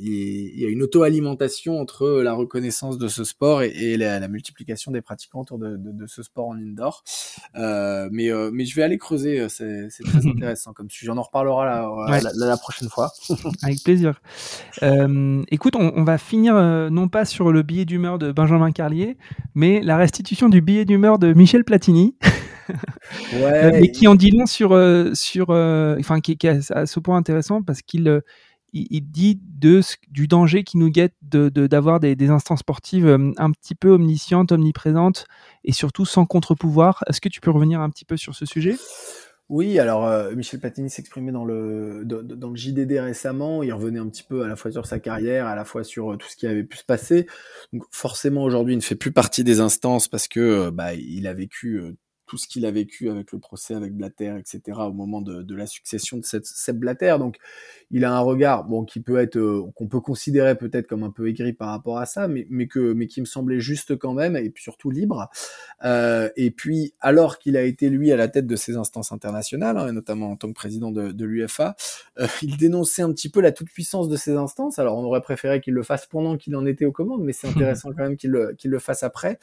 il, 0.00 0.60
y 0.60 0.64
a 0.64 0.68
une 0.68 0.82
auto-alimentation 0.82 1.80
entre 1.80 2.20
la 2.22 2.34
reconnaissance 2.34 2.98
de 2.98 3.08
ce 3.08 3.24
sport 3.24 3.62
et, 3.62 3.96
la, 3.96 4.28
multiplication 4.28 4.92
des 4.92 5.02
pratiquants 5.02 5.40
autour 5.40 5.58
de, 5.58 5.76
de, 5.76 6.06
ce 6.06 6.22
sport 6.22 6.48
en 6.48 6.56
indoor. 6.56 7.02
mais 7.54 8.30
mais 8.52 8.64
je 8.64 8.76
vais 8.76 8.82
aller 8.82 8.98
creuser. 8.98 9.46
C'est 9.48 9.88
très 10.04 10.26
intéressant 10.26 10.72
comme 10.72 10.90
sujet. 10.90 11.10
On 11.10 11.18
en 11.18 11.22
reparlera 11.22 11.64
la, 11.64 12.20
la, 12.20 12.46
la 12.46 12.56
prochaine 12.56 12.88
fois. 12.88 13.10
avec 13.62 13.82
plaisir. 13.82 14.01
Euh, 14.82 15.42
écoute, 15.50 15.76
on, 15.76 16.04
va 16.04 16.18
finir 16.18 16.56
euh, 16.56 16.90
non 16.90 17.08
pas 17.08 17.24
sur 17.24 17.52
le 17.52 17.62
billet 17.62 17.84
d'humeur 17.84 18.18
de 18.18 18.32
Benjamin 18.32 18.72
Carlier, 18.72 19.16
mais 19.54 19.80
la 19.80 19.96
restitution 19.96 20.48
du 20.48 20.60
billet 20.60 20.84
d'humeur 20.84 21.18
de 21.18 21.32
Michel 21.32 21.64
Platini. 21.64 22.16
ouais. 23.34 23.80
mais 23.80 23.90
qui 23.90 24.06
en 24.06 24.14
dit 24.14 24.30
long 24.30 24.46
sur, 24.46 24.72
euh, 24.72 25.10
sur 25.14 25.50
enfin, 25.50 26.20
qui, 26.20 26.32
est 26.32 26.70
à 26.72 26.86
ce 26.86 27.00
point 27.00 27.16
intéressant 27.16 27.62
parce 27.62 27.82
qu'il 27.82 28.22
il, 28.72 29.00
dit 29.02 29.38
de, 29.42 29.80
du 30.10 30.28
danger 30.28 30.64
qui 30.64 30.78
nous 30.78 30.88
guette 30.88 31.14
d'avoir 31.22 32.00
de, 32.00 32.08
des, 32.08 32.16
des, 32.16 32.30
instances 32.30 32.60
sportives 32.60 33.06
un 33.36 33.50
petit 33.50 33.74
peu 33.74 33.90
omniscientes, 33.90 34.52
omniprésentes 34.52 35.26
et 35.64 35.72
surtout 35.72 36.06
sans 36.06 36.24
contre-pouvoir. 36.24 37.02
Est-ce 37.08 37.20
que 37.20 37.28
tu 37.28 37.40
peux 37.40 37.50
revenir 37.50 37.80
un 37.80 37.90
petit 37.90 38.06
peu 38.06 38.16
sur 38.16 38.34
ce 38.34 38.46
sujet? 38.46 38.76
Oui, 39.52 39.78
alors 39.78 40.06
euh, 40.06 40.34
Michel 40.34 40.60
Platini 40.60 40.88
s'exprimait 40.88 41.30
dans 41.30 41.44
le 41.44 42.04
dans, 42.06 42.48
le 42.48 42.56
JDD 42.56 42.92
récemment. 42.92 43.62
Il 43.62 43.70
revenait 43.74 43.98
un 43.98 44.08
petit 44.08 44.22
peu 44.22 44.42
à 44.42 44.48
la 44.48 44.56
fois 44.56 44.70
sur 44.70 44.86
sa 44.86 44.98
carrière, 44.98 45.46
à 45.46 45.54
la 45.54 45.66
fois 45.66 45.84
sur 45.84 46.12
euh, 46.12 46.16
tout 46.16 46.26
ce 46.26 46.36
qui 46.36 46.46
avait 46.46 46.64
pu 46.64 46.78
se 46.78 46.84
passer. 46.84 47.26
Donc 47.74 47.82
forcément 47.90 48.44
aujourd'hui, 48.44 48.72
il 48.72 48.78
ne 48.78 48.82
fait 48.82 48.94
plus 48.94 49.12
partie 49.12 49.44
des 49.44 49.60
instances 49.60 50.08
parce 50.08 50.26
que 50.26 50.40
euh, 50.40 50.70
bah, 50.70 50.94
il 50.94 51.26
a 51.26 51.34
vécu 51.34 51.82
tout 52.32 52.38
ce 52.38 52.48
qu'il 52.48 52.64
a 52.64 52.70
vécu 52.70 53.10
avec 53.10 53.30
le 53.30 53.38
procès 53.38 53.74
avec 53.74 53.94
Blatter, 53.94 54.34
etc. 54.38 54.78
au 54.86 54.94
moment 54.94 55.20
de, 55.20 55.42
de 55.42 55.54
la 55.54 55.66
succession 55.66 56.16
de 56.16 56.24
cette 56.24 56.46
Seb 56.46 56.78
Blatter. 56.78 57.14
Donc 57.18 57.36
il 57.90 58.06
a 58.06 58.10
un 58.10 58.20
regard 58.20 58.64
bon 58.64 58.86
qui 58.86 59.00
peut 59.00 59.18
être 59.18 59.36
euh, 59.36 59.70
qu'on 59.74 59.86
peut 59.86 60.00
considérer 60.00 60.56
peut-être 60.56 60.86
comme 60.86 61.02
un 61.02 61.10
peu 61.10 61.28
aigri 61.28 61.52
par 61.52 61.68
rapport 61.68 61.98
à 61.98 62.06
ça, 62.06 62.28
mais 62.28 62.46
mais 62.48 62.68
que 62.68 62.94
mais 62.94 63.06
qui 63.06 63.20
me 63.20 63.26
semblait 63.26 63.60
juste 63.60 63.98
quand 63.98 64.14
même 64.14 64.34
et 64.34 64.50
surtout 64.56 64.90
libre. 64.90 65.28
Euh, 65.84 66.30
et 66.36 66.50
puis 66.50 66.94
alors 67.00 67.38
qu'il 67.38 67.54
a 67.58 67.64
été 67.64 67.90
lui 67.90 68.10
à 68.12 68.16
la 68.16 68.28
tête 68.28 68.46
de 68.46 68.56
ces 68.56 68.76
instances 68.76 69.12
internationales, 69.12 69.76
hein, 69.76 69.88
et 69.88 69.92
notamment 69.92 70.30
en 70.30 70.36
tant 70.36 70.48
que 70.48 70.54
président 70.54 70.90
de, 70.90 71.12
de 71.12 71.24
l'UFA, 71.26 71.76
euh, 72.18 72.26
il 72.42 72.56
dénonçait 72.56 73.02
un 73.02 73.12
petit 73.12 73.28
peu 73.28 73.42
la 73.42 73.52
toute 73.52 73.68
puissance 73.68 74.08
de 74.08 74.16
ces 74.16 74.32
instances. 74.32 74.78
Alors 74.78 74.96
on 74.96 75.04
aurait 75.04 75.20
préféré 75.20 75.60
qu'il 75.60 75.74
le 75.74 75.82
fasse 75.82 76.06
pendant 76.06 76.38
qu'il 76.38 76.56
en 76.56 76.64
était 76.64 76.86
aux 76.86 76.92
commandes, 76.92 77.24
mais 77.24 77.34
c'est 77.34 77.48
intéressant 77.54 77.90
quand 77.90 78.04
même 78.04 78.16
qu'il 78.16 78.30
le 78.30 78.54
qu'il 78.54 78.70
le 78.70 78.78
fasse 78.78 79.02
après. 79.02 79.38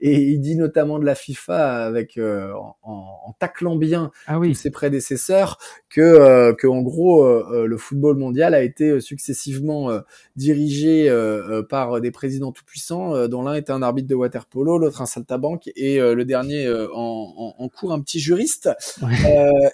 Et 0.00 0.22
il 0.22 0.40
dit 0.40 0.56
notamment 0.56 0.98
de 0.98 1.04
la 1.04 1.14
FIFA 1.14 1.84
avec 1.84 2.16
euh, 2.30 2.54
en, 2.54 2.76
en, 2.82 3.32
taclant 3.38 3.76
bien 3.76 4.10
ah 4.26 4.38
oui. 4.38 4.54
ses 4.54 4.70
prédécesseurs 4.70 5.58
que 5.88 6.00
euh, 6.00 6.52
que 6.54 6.66
en 6.66 6.82
gros 6.82 7.26
le 7.50 7.76
football 7.76 8.16
mondial 8.16 8.54
a 8.54 8.62
été 8.62 8.90
euh, 8.90 9.00
successivement 9.00 9.90
euh, 9.90 10.00
dirigé 10.36 11.08
euh, 11.08 11.62
par 11.62 12.00
des 12.00 12.10
présidents 12.10 12.52
tout 12.52 12.64
puissants, 12.64 13.28
dont 13.28 13.42
l'un 13.42 13.54
était 13.54 13.72
un 13.72 13.82
arbitre 13.82 14.08
de 14.08 14.14
water 14.14 14.46
polo, 14.46 14.78
l'autre 14.78 15.02
un 15.02 15.06
saltabanque 15.06 15.70
et 15.76 15.98
le 15.98 16.24
dernier 16.24 16.68
en, 16.94 17.54
en, 17.58 17.68
cours 17.68 17.92
un 17.92 18.00
petit 18.00 18.20
juriste. 18.20 18.70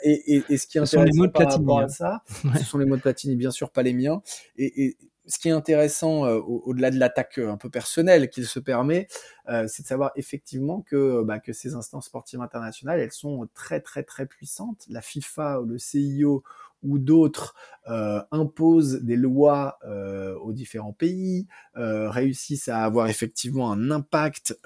Et, 0.03 0.35
et, 0.37 0.43
et, 0.49 0.57
ce 0.57 0.67
qui 0.67 0.79
est 0.79 0.81
intéressant 0.81 1.29
par 1.29 1.53
rapport 1.53 1.81
à 1.81 1.87
hein. 2.01 2.21
ce 2.59 2.65
sont 2.65 2.79
les 2.79 2.87
mots 2.87 2.97
de 2.97 3.03
Platini, 3.03 3.37
bien 3.37 3.51
sûr, 3.51 3.71
pas 3.71 3.83
les 3.83 3.93
miens. 3.93 4.23
Et, 4.57 4.85
et 4.85 4.97
ce 5.27 5.39
qui 5.39 5.49
est 5.49 5.53
intéressant 5.53 6.23
au-delà 6.27 6.91
de 6.91 6.99
l'attaque 6.99 7.39
un 7.39 7.57
peu 7.57 7.71
personnelle 7.71 8.31
qu'il 8.31 8.47
se 8.47 8.59
permet, 8.61 9.09
c'est 9.47 9.83
de 9.83 9.87
savoir 9.87 10.13
effectivement 10.17 10.83
que, 10.83 11.23
bah, 11.23 11.41
que 11.41 11.53
ces 11.53 11.75
instances 11.75 12.07
sportives 12.07 12.41
internationales, 12.41 13.01
elles 13.01 13.13
sont 13.13 13.49
très 13.55 13.81
très 13.81 14.03
très 14.03 14.27
puissantes. 14.27 14.85
La 14.89 15.03
FIFA, 15.03 15.61
le 15.67 15.79
CIO 15.79 16.43
d'autres 16.99 17.55
euh, 17.89 18.23
imposent 18.31 19.03
des 19.03 19.17
lois 19.17 19.79
euh, 19.85 20.35
aux 20.39 20.53
différents 20.53 20.93
pays, 20.93 21.47
réussissent 21.75 22.69
à 22.69 22.83
avoir 22.85 23.09
effectivement 23.09 23.71
un 23.71 23.91
impact 23.91 24.59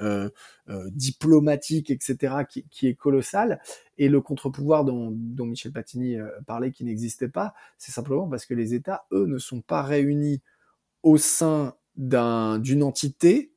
diplomatique, 0.92 1.90
etc., 1.90 2.44
qui, 2.48 2.86
est 2.86 2.94
colossal. 2.94 3.60
Et 3.98 4.08
le 4.08 4.20
contre-pouvoir 4.20 4.84
dont, 4.84 5.10
Michel 5.44 5.72
Platini 5.72 6.16
parlait, 6.46 6.70
qui 6.70 6.84
n'existait 6.84 7.28
pas, 7.28 7.52
c'est 7.78 7.92
simplement 7.92 8.28
parce 8.28 8.46
que 8.46 8.54
les 8.54 8.74
États, 8.74 9.06
eux, 9.12 9.26
ne 9.26 9.38
sont 9.38 9.60
pas 9.60 9.82
réunis 9.82 10.40
au 11.02 11.16
sein 11.16 11.74
d'une 11.96 12.82
entité 12.82 13.52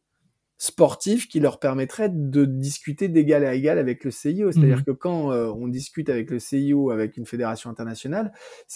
sportif 0.57 1.27
qui 1.27 1.39
leur 1.39 1.59
permettrait 1.59 2.09
de 2.09 2.45
discuter 2.45 3.07
d'égal 3.07 3.43
à 3.43 3.53
égal 3.53 3.77
avec 3.77 4.03
le 4.03 4.11
CIO. 4.11 4.51
C'est-à-dire 4.51 4.79
mmh. 4.79 4.83
que 4.83 4.91
quand 4.91 5.31
euh, 5.31 5.47
on 5.47 5.67
discute 5.67 6.09
avec 6.09 6.29
le 6.29 6.39
CIO, 6.39 6.91
avec 6.91 7.17
une 7.17 7.25
fédération 7.25 7.69
internationale, 7.69 8.31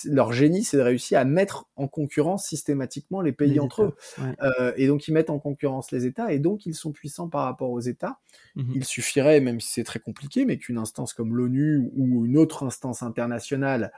leur 0.06 0.34
génie, 0.34 0.64
c'est 0.64 0.78
de 0.78 0.82
réussir 0.82 1.20
à 1.20 1.26
mettre 1.26 1.70
en 1.76 1.88
concurrence 1.88 2.46
systématiquement 2.46 3.22
les 3.22 3.32
pays 3.32 3.60
entre 3.60 3.84
eux. 3.84 3.96
Euh, 4.20 4.74
et 4.76 4.88
donc, 4.88 5.08
ils 5.08 5.14
mettent 5.14 5.30
en 5.30 5.40
concurrence 5.40 5.92
les 5.92 6.06
États, 6.06 6.34
et 6.34 6.40
donc 6.40 6.66
ils 6.66 6.76
sont 6.76 6.92
puissants 6.92 7.30
par 7.30 7.44
rapport 7.44 7.72
aux 7.72 7.80
États. 7.80 8.20
Mmh 8.56 8.74
Il 8.76 8.84
suffirait, 8.84 9.40
même 9.40 9.60
si 9.60 9.72
c'est 9.72 9.84
très 9.84 10.00
compliqué, 10.00 10.46
mais 10.46 10.58
qu'une 10.58 10.78
instance 10.78 11.14
comme 11.14 11.36
l'ONU 11.36 11.90
ou 11.96 12.26
une 12.26 12.38
autre 12.38 12.64
instance 12.64 13.02
internationale 13.04 13.92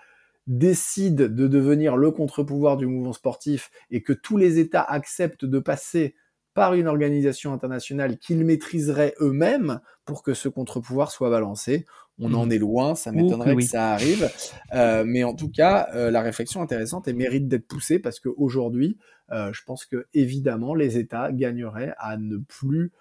décide 0.48 1.16
de 1.16 1.48
devenir 1.48 1.96
le 1.96 2.12
contre-pouvoir 2.12 2.78
du 2.78 2.88
mouvement 2.88 3.14
sportif 3.14 3.70
et 3.92 4.02
que 4.02 4.14
tous 4.14 4.36
les 4.36 4.58
États 4.58 4.84
acceptent 4.84 5.46
de 5.46 5.60
passer 5.60 6.16
par 6.54 6.74
une 6.74 6.88
organisation 6.88 7.54
internationale 7.54 8.18
qu'ils 8.18 8.44
maîtriseraient 8.44 9.14
eux-mêmes 9.22 9.80
pour 10.06 10.24
que 10.24 10.34
ce 10.34 10.50
contre-pouvoir 10.50 11.12
soit 11.12 11.30
balancé. 11.30 11.86
On 12.20 12.34
en 12.34 12.48
mmh. 12.48 12.52
est 12.52 12.58
loin, 12.58 12.96
ça 12.96 13.12
m'étonnerait 13.12 13.56
que, 13.56 13.62
ça 13.62 13.94
arrive. 13.94 14.30
Euh, 14.74 15.04
mais 15.06 15.24
en 15.24 15.34
tout 15.34 15.50
cas, 15.50 15.88
euh, 15.96 16.12
la 16.12 16.22
réflexion 16.22 16.62
intéressante 16.62 17.08
et 17.08 17.14
mérite 17.14 17.48
d'être 17.48 17.66
poussée 17.66 18.00
parce 18.00 18.20
qu'aujourd'hui, 18.20 18.98
euh, 19.32 19.54
je 19.54 19.64
pense 19.64 19.86
que 19.86 20.08
évidemment, 20.14 20.76
les 20.76 20.98
États 20.98 21.32
gagneraient 21.32 21.94
à 21.98 22.18
ne 22.18 22.38
plus 22.38 22.92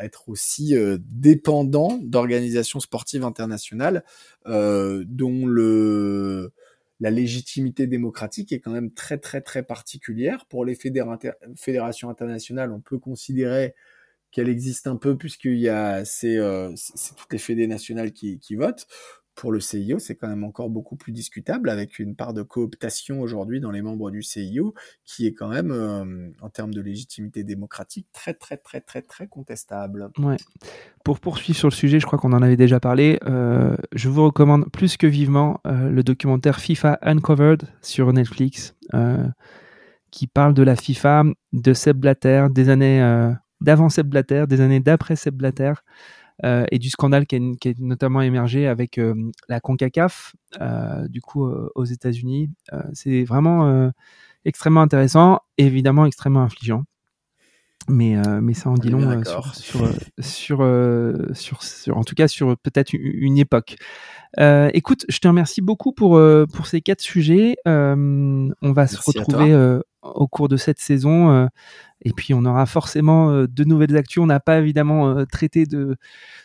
être 0.00 0.30
aussi 0.30 0.74
dépendants 1.10 1.98
d'organisations 2.00 2.80
sportives 2.80 3.22
internationales 3.22 4.02
dont 4.46 5.46
le 5.46 6.52
la 7.00 7.10
légitimité 7.10 7.86
démocratique 7.86 8.52
est 8.52 8.60
quand 8.60 8.72
même 8.72 8.92
très 8.92 9.18
très 9.18 9.40
très 9.40 9.62
particulière. 9.62 10.46
Pour 10.46 10.64
les 10.64 10.74
fédérations 10.76 12.10
internationales, 12.10 12.72
on 12.72 12.80
peut 12.80 12.98
considérer 12.98 13.74
qu'elle 14.30 14.48
existe 14.48 14.86
un 14.86 14.96
peu 14.96 15.16
puisqu'il 15.16 15.58
y 15.58 15.68
a 15.68 16.04
c'est 16.04 16.36
euh, 16.36 16.72
toutes 17.16 17.32
les 17.32 17.38
fédérations 17.38 17.94
nationales 17.94 18.12
qui 18.12 18.56
votent 18.56 18.86
pour 19.38 19.52
le 19.52 19.60
CIO, 19.60 20.00
c'est 20.00 20.16
quand 20.16 20.26
même 20.26 20.42
encore 20.42 20.68
beaucoup 20.68 20.96
plus 20.96 21.12
discutable 21.12 21.70
avec 21.70 22.00
une 22.00 22.16
part 22.16 22.34
de 22.34 22.42
cooptation 22.42 23.20
aujourd'hui 23.20 23.60
dans 23.60 23.70
les 23.70 23.82
membres 23.82 24.10
du 24.10 24.20
CIO 24.20 24.74
qui 25.04 25.28
est 25.28 25.32
quand 25.32 25.46
même, 25.46 25.70
euh, 25.70 26.30
en 26.40 26.50
termes 26.50 26.74
de 26.74 26.80
légitimité 26.80 27.44
démocratique, 27.44 28.08
très, 28.12 28.34
très, 28.34 28.56
très, 28.56 28.80
très, 28.80 29.00
très 29.00 29.28
contestable. 29.28 30.10
Ouais. 30.18 30.38
Pour 31.04 31.20
poursuivre 31.20 31.56
sur 31.56 31.68
le 31.68 31.74
sujet, 31.74 32.00
je 32.00 32.06
crois 32.06 32.18
qu'on 32.18 32.32
en 32.32 32.42
avait 32.42 32.56
déjà 32.56 32.80
parlé. 32.80 33.20
Euh, 33.26 33.76
je 33.92 34.08
vous 34.08 34.24
recommande 34.24 34.68
plus 34.72 34.96
que 34.96 35.06
vivement 35.06 35.60
euh, 35.68 35.88
le 35.88 36.02
documentaire 36.02 36.58
FIFA 36.58 36.98
Uncovered 37.02 37.62
sur 37.80 38.12
Netflix 38.12 38.74
qui 40.10 40.26
parle 40.26 40.54
de 40.54 40.62
la 40.62 40.74
FIFA, 40.74 41.24
de 41.52 41.74
Seb 41.74 41.98
Blatter, 41.98 42.46
des 42.50 42.70
années 42.70 43.30
d'avant 43.60 43.90
Seb 43.90 44.08
Blatter, 44.08 44.46
des 44.48 44.62
années 44.62 44.80
d'après 44.80 45.16
Seb 45.16 45.36
Blatter. 45.36 45.74
Euh, 46.44 46.64
et 46.70 46.78
du 46.78 46.88
scandale 46.88 47.26
qui 47.26 47.36
est, 47.36 47.78
notamment 47.80 48.20
émergé 48.20 48.68
avec 48.68 48.98
euh, 48.98 49.14
la 49.48 49.60
CONCACAF, 49.60 50.36
euh, 50.60 51.08
du 51.08 51.20
coup 51.20 51.48
aux 51.74 51.84
États-Unis. 51.84 52.50
c'est 52.92 53.24
vraiment 53.24 53.90
extrêmement 54.44 54.82
intéressant, 54.82 55.40
évidemment 55.56 56.06
extrêmement 56.06 56.42
infligeant. 56.42 56.84
Mais, 57.90 58.16
mais 58.42 58.52
ça 58.52 58.68
en 58.68 58.74
dit 58.74 58.90
long 58.90 59.22
sur, 59.24 59.54
sur, 59.54 59.94
sur, 60.20 61.62
sur, 61.62 61.96
en 61.96 62.04
tout 62.04 62.14
cas 62.14 62.28
sur 62.28 62.58
peut-être 62.58 62.92
une, 62.92 63.38
époque. 63.38 63.76
écoute, 64.38 65.06
je 65.08 65.18
te 65.18 65.28
remercie 65.28 65.62
beaucoup 65.62 65.92
pour, 65.92 66.20
pour 66.52 66.66
ces 66.66 66.80
quatre 66.82 67.00
sujets. 67.00 67.56
on 67.66 68.52
va 68.62 68.86
se 68.86 68.98
retrouver 69.04 69.80
au 70.14 70.26
cours 70.26 70.48
de 70.48 70.56
cette 70.56 70.80
saison 70.80 71.48
et 72.02 72.12
puis 72.12 72.32
on 72.34 72.44
aura 72.44 72.66
forcément 72.66 73.30
euh, 73.30 73.46
de 73.48 73.64
nouvelles 73.64 73.96
actions. 73.96 74.22
On 74.22 74.26
n'a 74.26 74.40
pas 74.40 74.58
évidemment 74.58 75.08
euh, 75.08 75.24
traité 75.24 75.66
de 75.66 75.96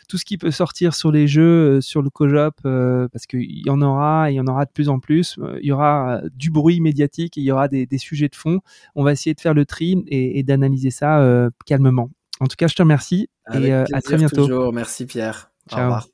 tout 0.08 0.18
ce 0.18 0.24
qui 0.24 0.36
peut 0.38 0.50
sortir 0.50 0.94
sur 0.94 1.12
les 1.12 1.28
jeux, 1.28 1.76
euh, 1.76 1.80
sur 1.80 2.02
le 2.02 2.10
COJOP, 2.10 2.60
parce 2.62 3.26
qu'il 3.26 3.66
y 3.66 3.70
en 3.70 3.80
aura, 3.80 4.30
et 4.30 4.34
il 4.34 4.36
y 4.36 4.40
en 4.40 4.46
aura 4.46 4.64
de 4.64 4.70
plus 4.72 4.88
en 4.88 4.98
plus. 4.98 5.38
Il 5.60 5.66
y 5.66 5.72
aura 5.72 6.20
du 6.34 6.50
bruit 6.50 6.80
médiatique, 6.80 7.38
et 7.38 7.40
il 7.40 7.44
y 7.44 7.52
aura 7.52 7.68
des, 7.68 7.86
sujets 7.98 8.28
de 8.28 8.36
fond. 8.36 8.60
On 8.94 9.04
va 9.04 9.12
essayer 9.12 9.34
de 9.34 9.40
faire 9.40 9.54
le 9.54 9.64
tri 9.64 10.02
et, 10.08 10.42
d'analyser 10.42 10.90
ça 10.90 11.48
calmement. 11.66 12.10
En 12.40 12.46
tout 12.46 12.56
cas, 12.56 12.66
je 12.66 12.74
te 12.74 12.82
remercie 12.82 13.28
et 13.52 13.72
à 13.72 14.02
très 14.02 14.16
bientôt. 14.16 14.46
Toujours. 14.46 14.72
Merci 14.72 15.06
Pierre. 15.06 15.50
Ciao. 15.68 15.80
Au 15.80 15.82
revoir. 15.84 16.13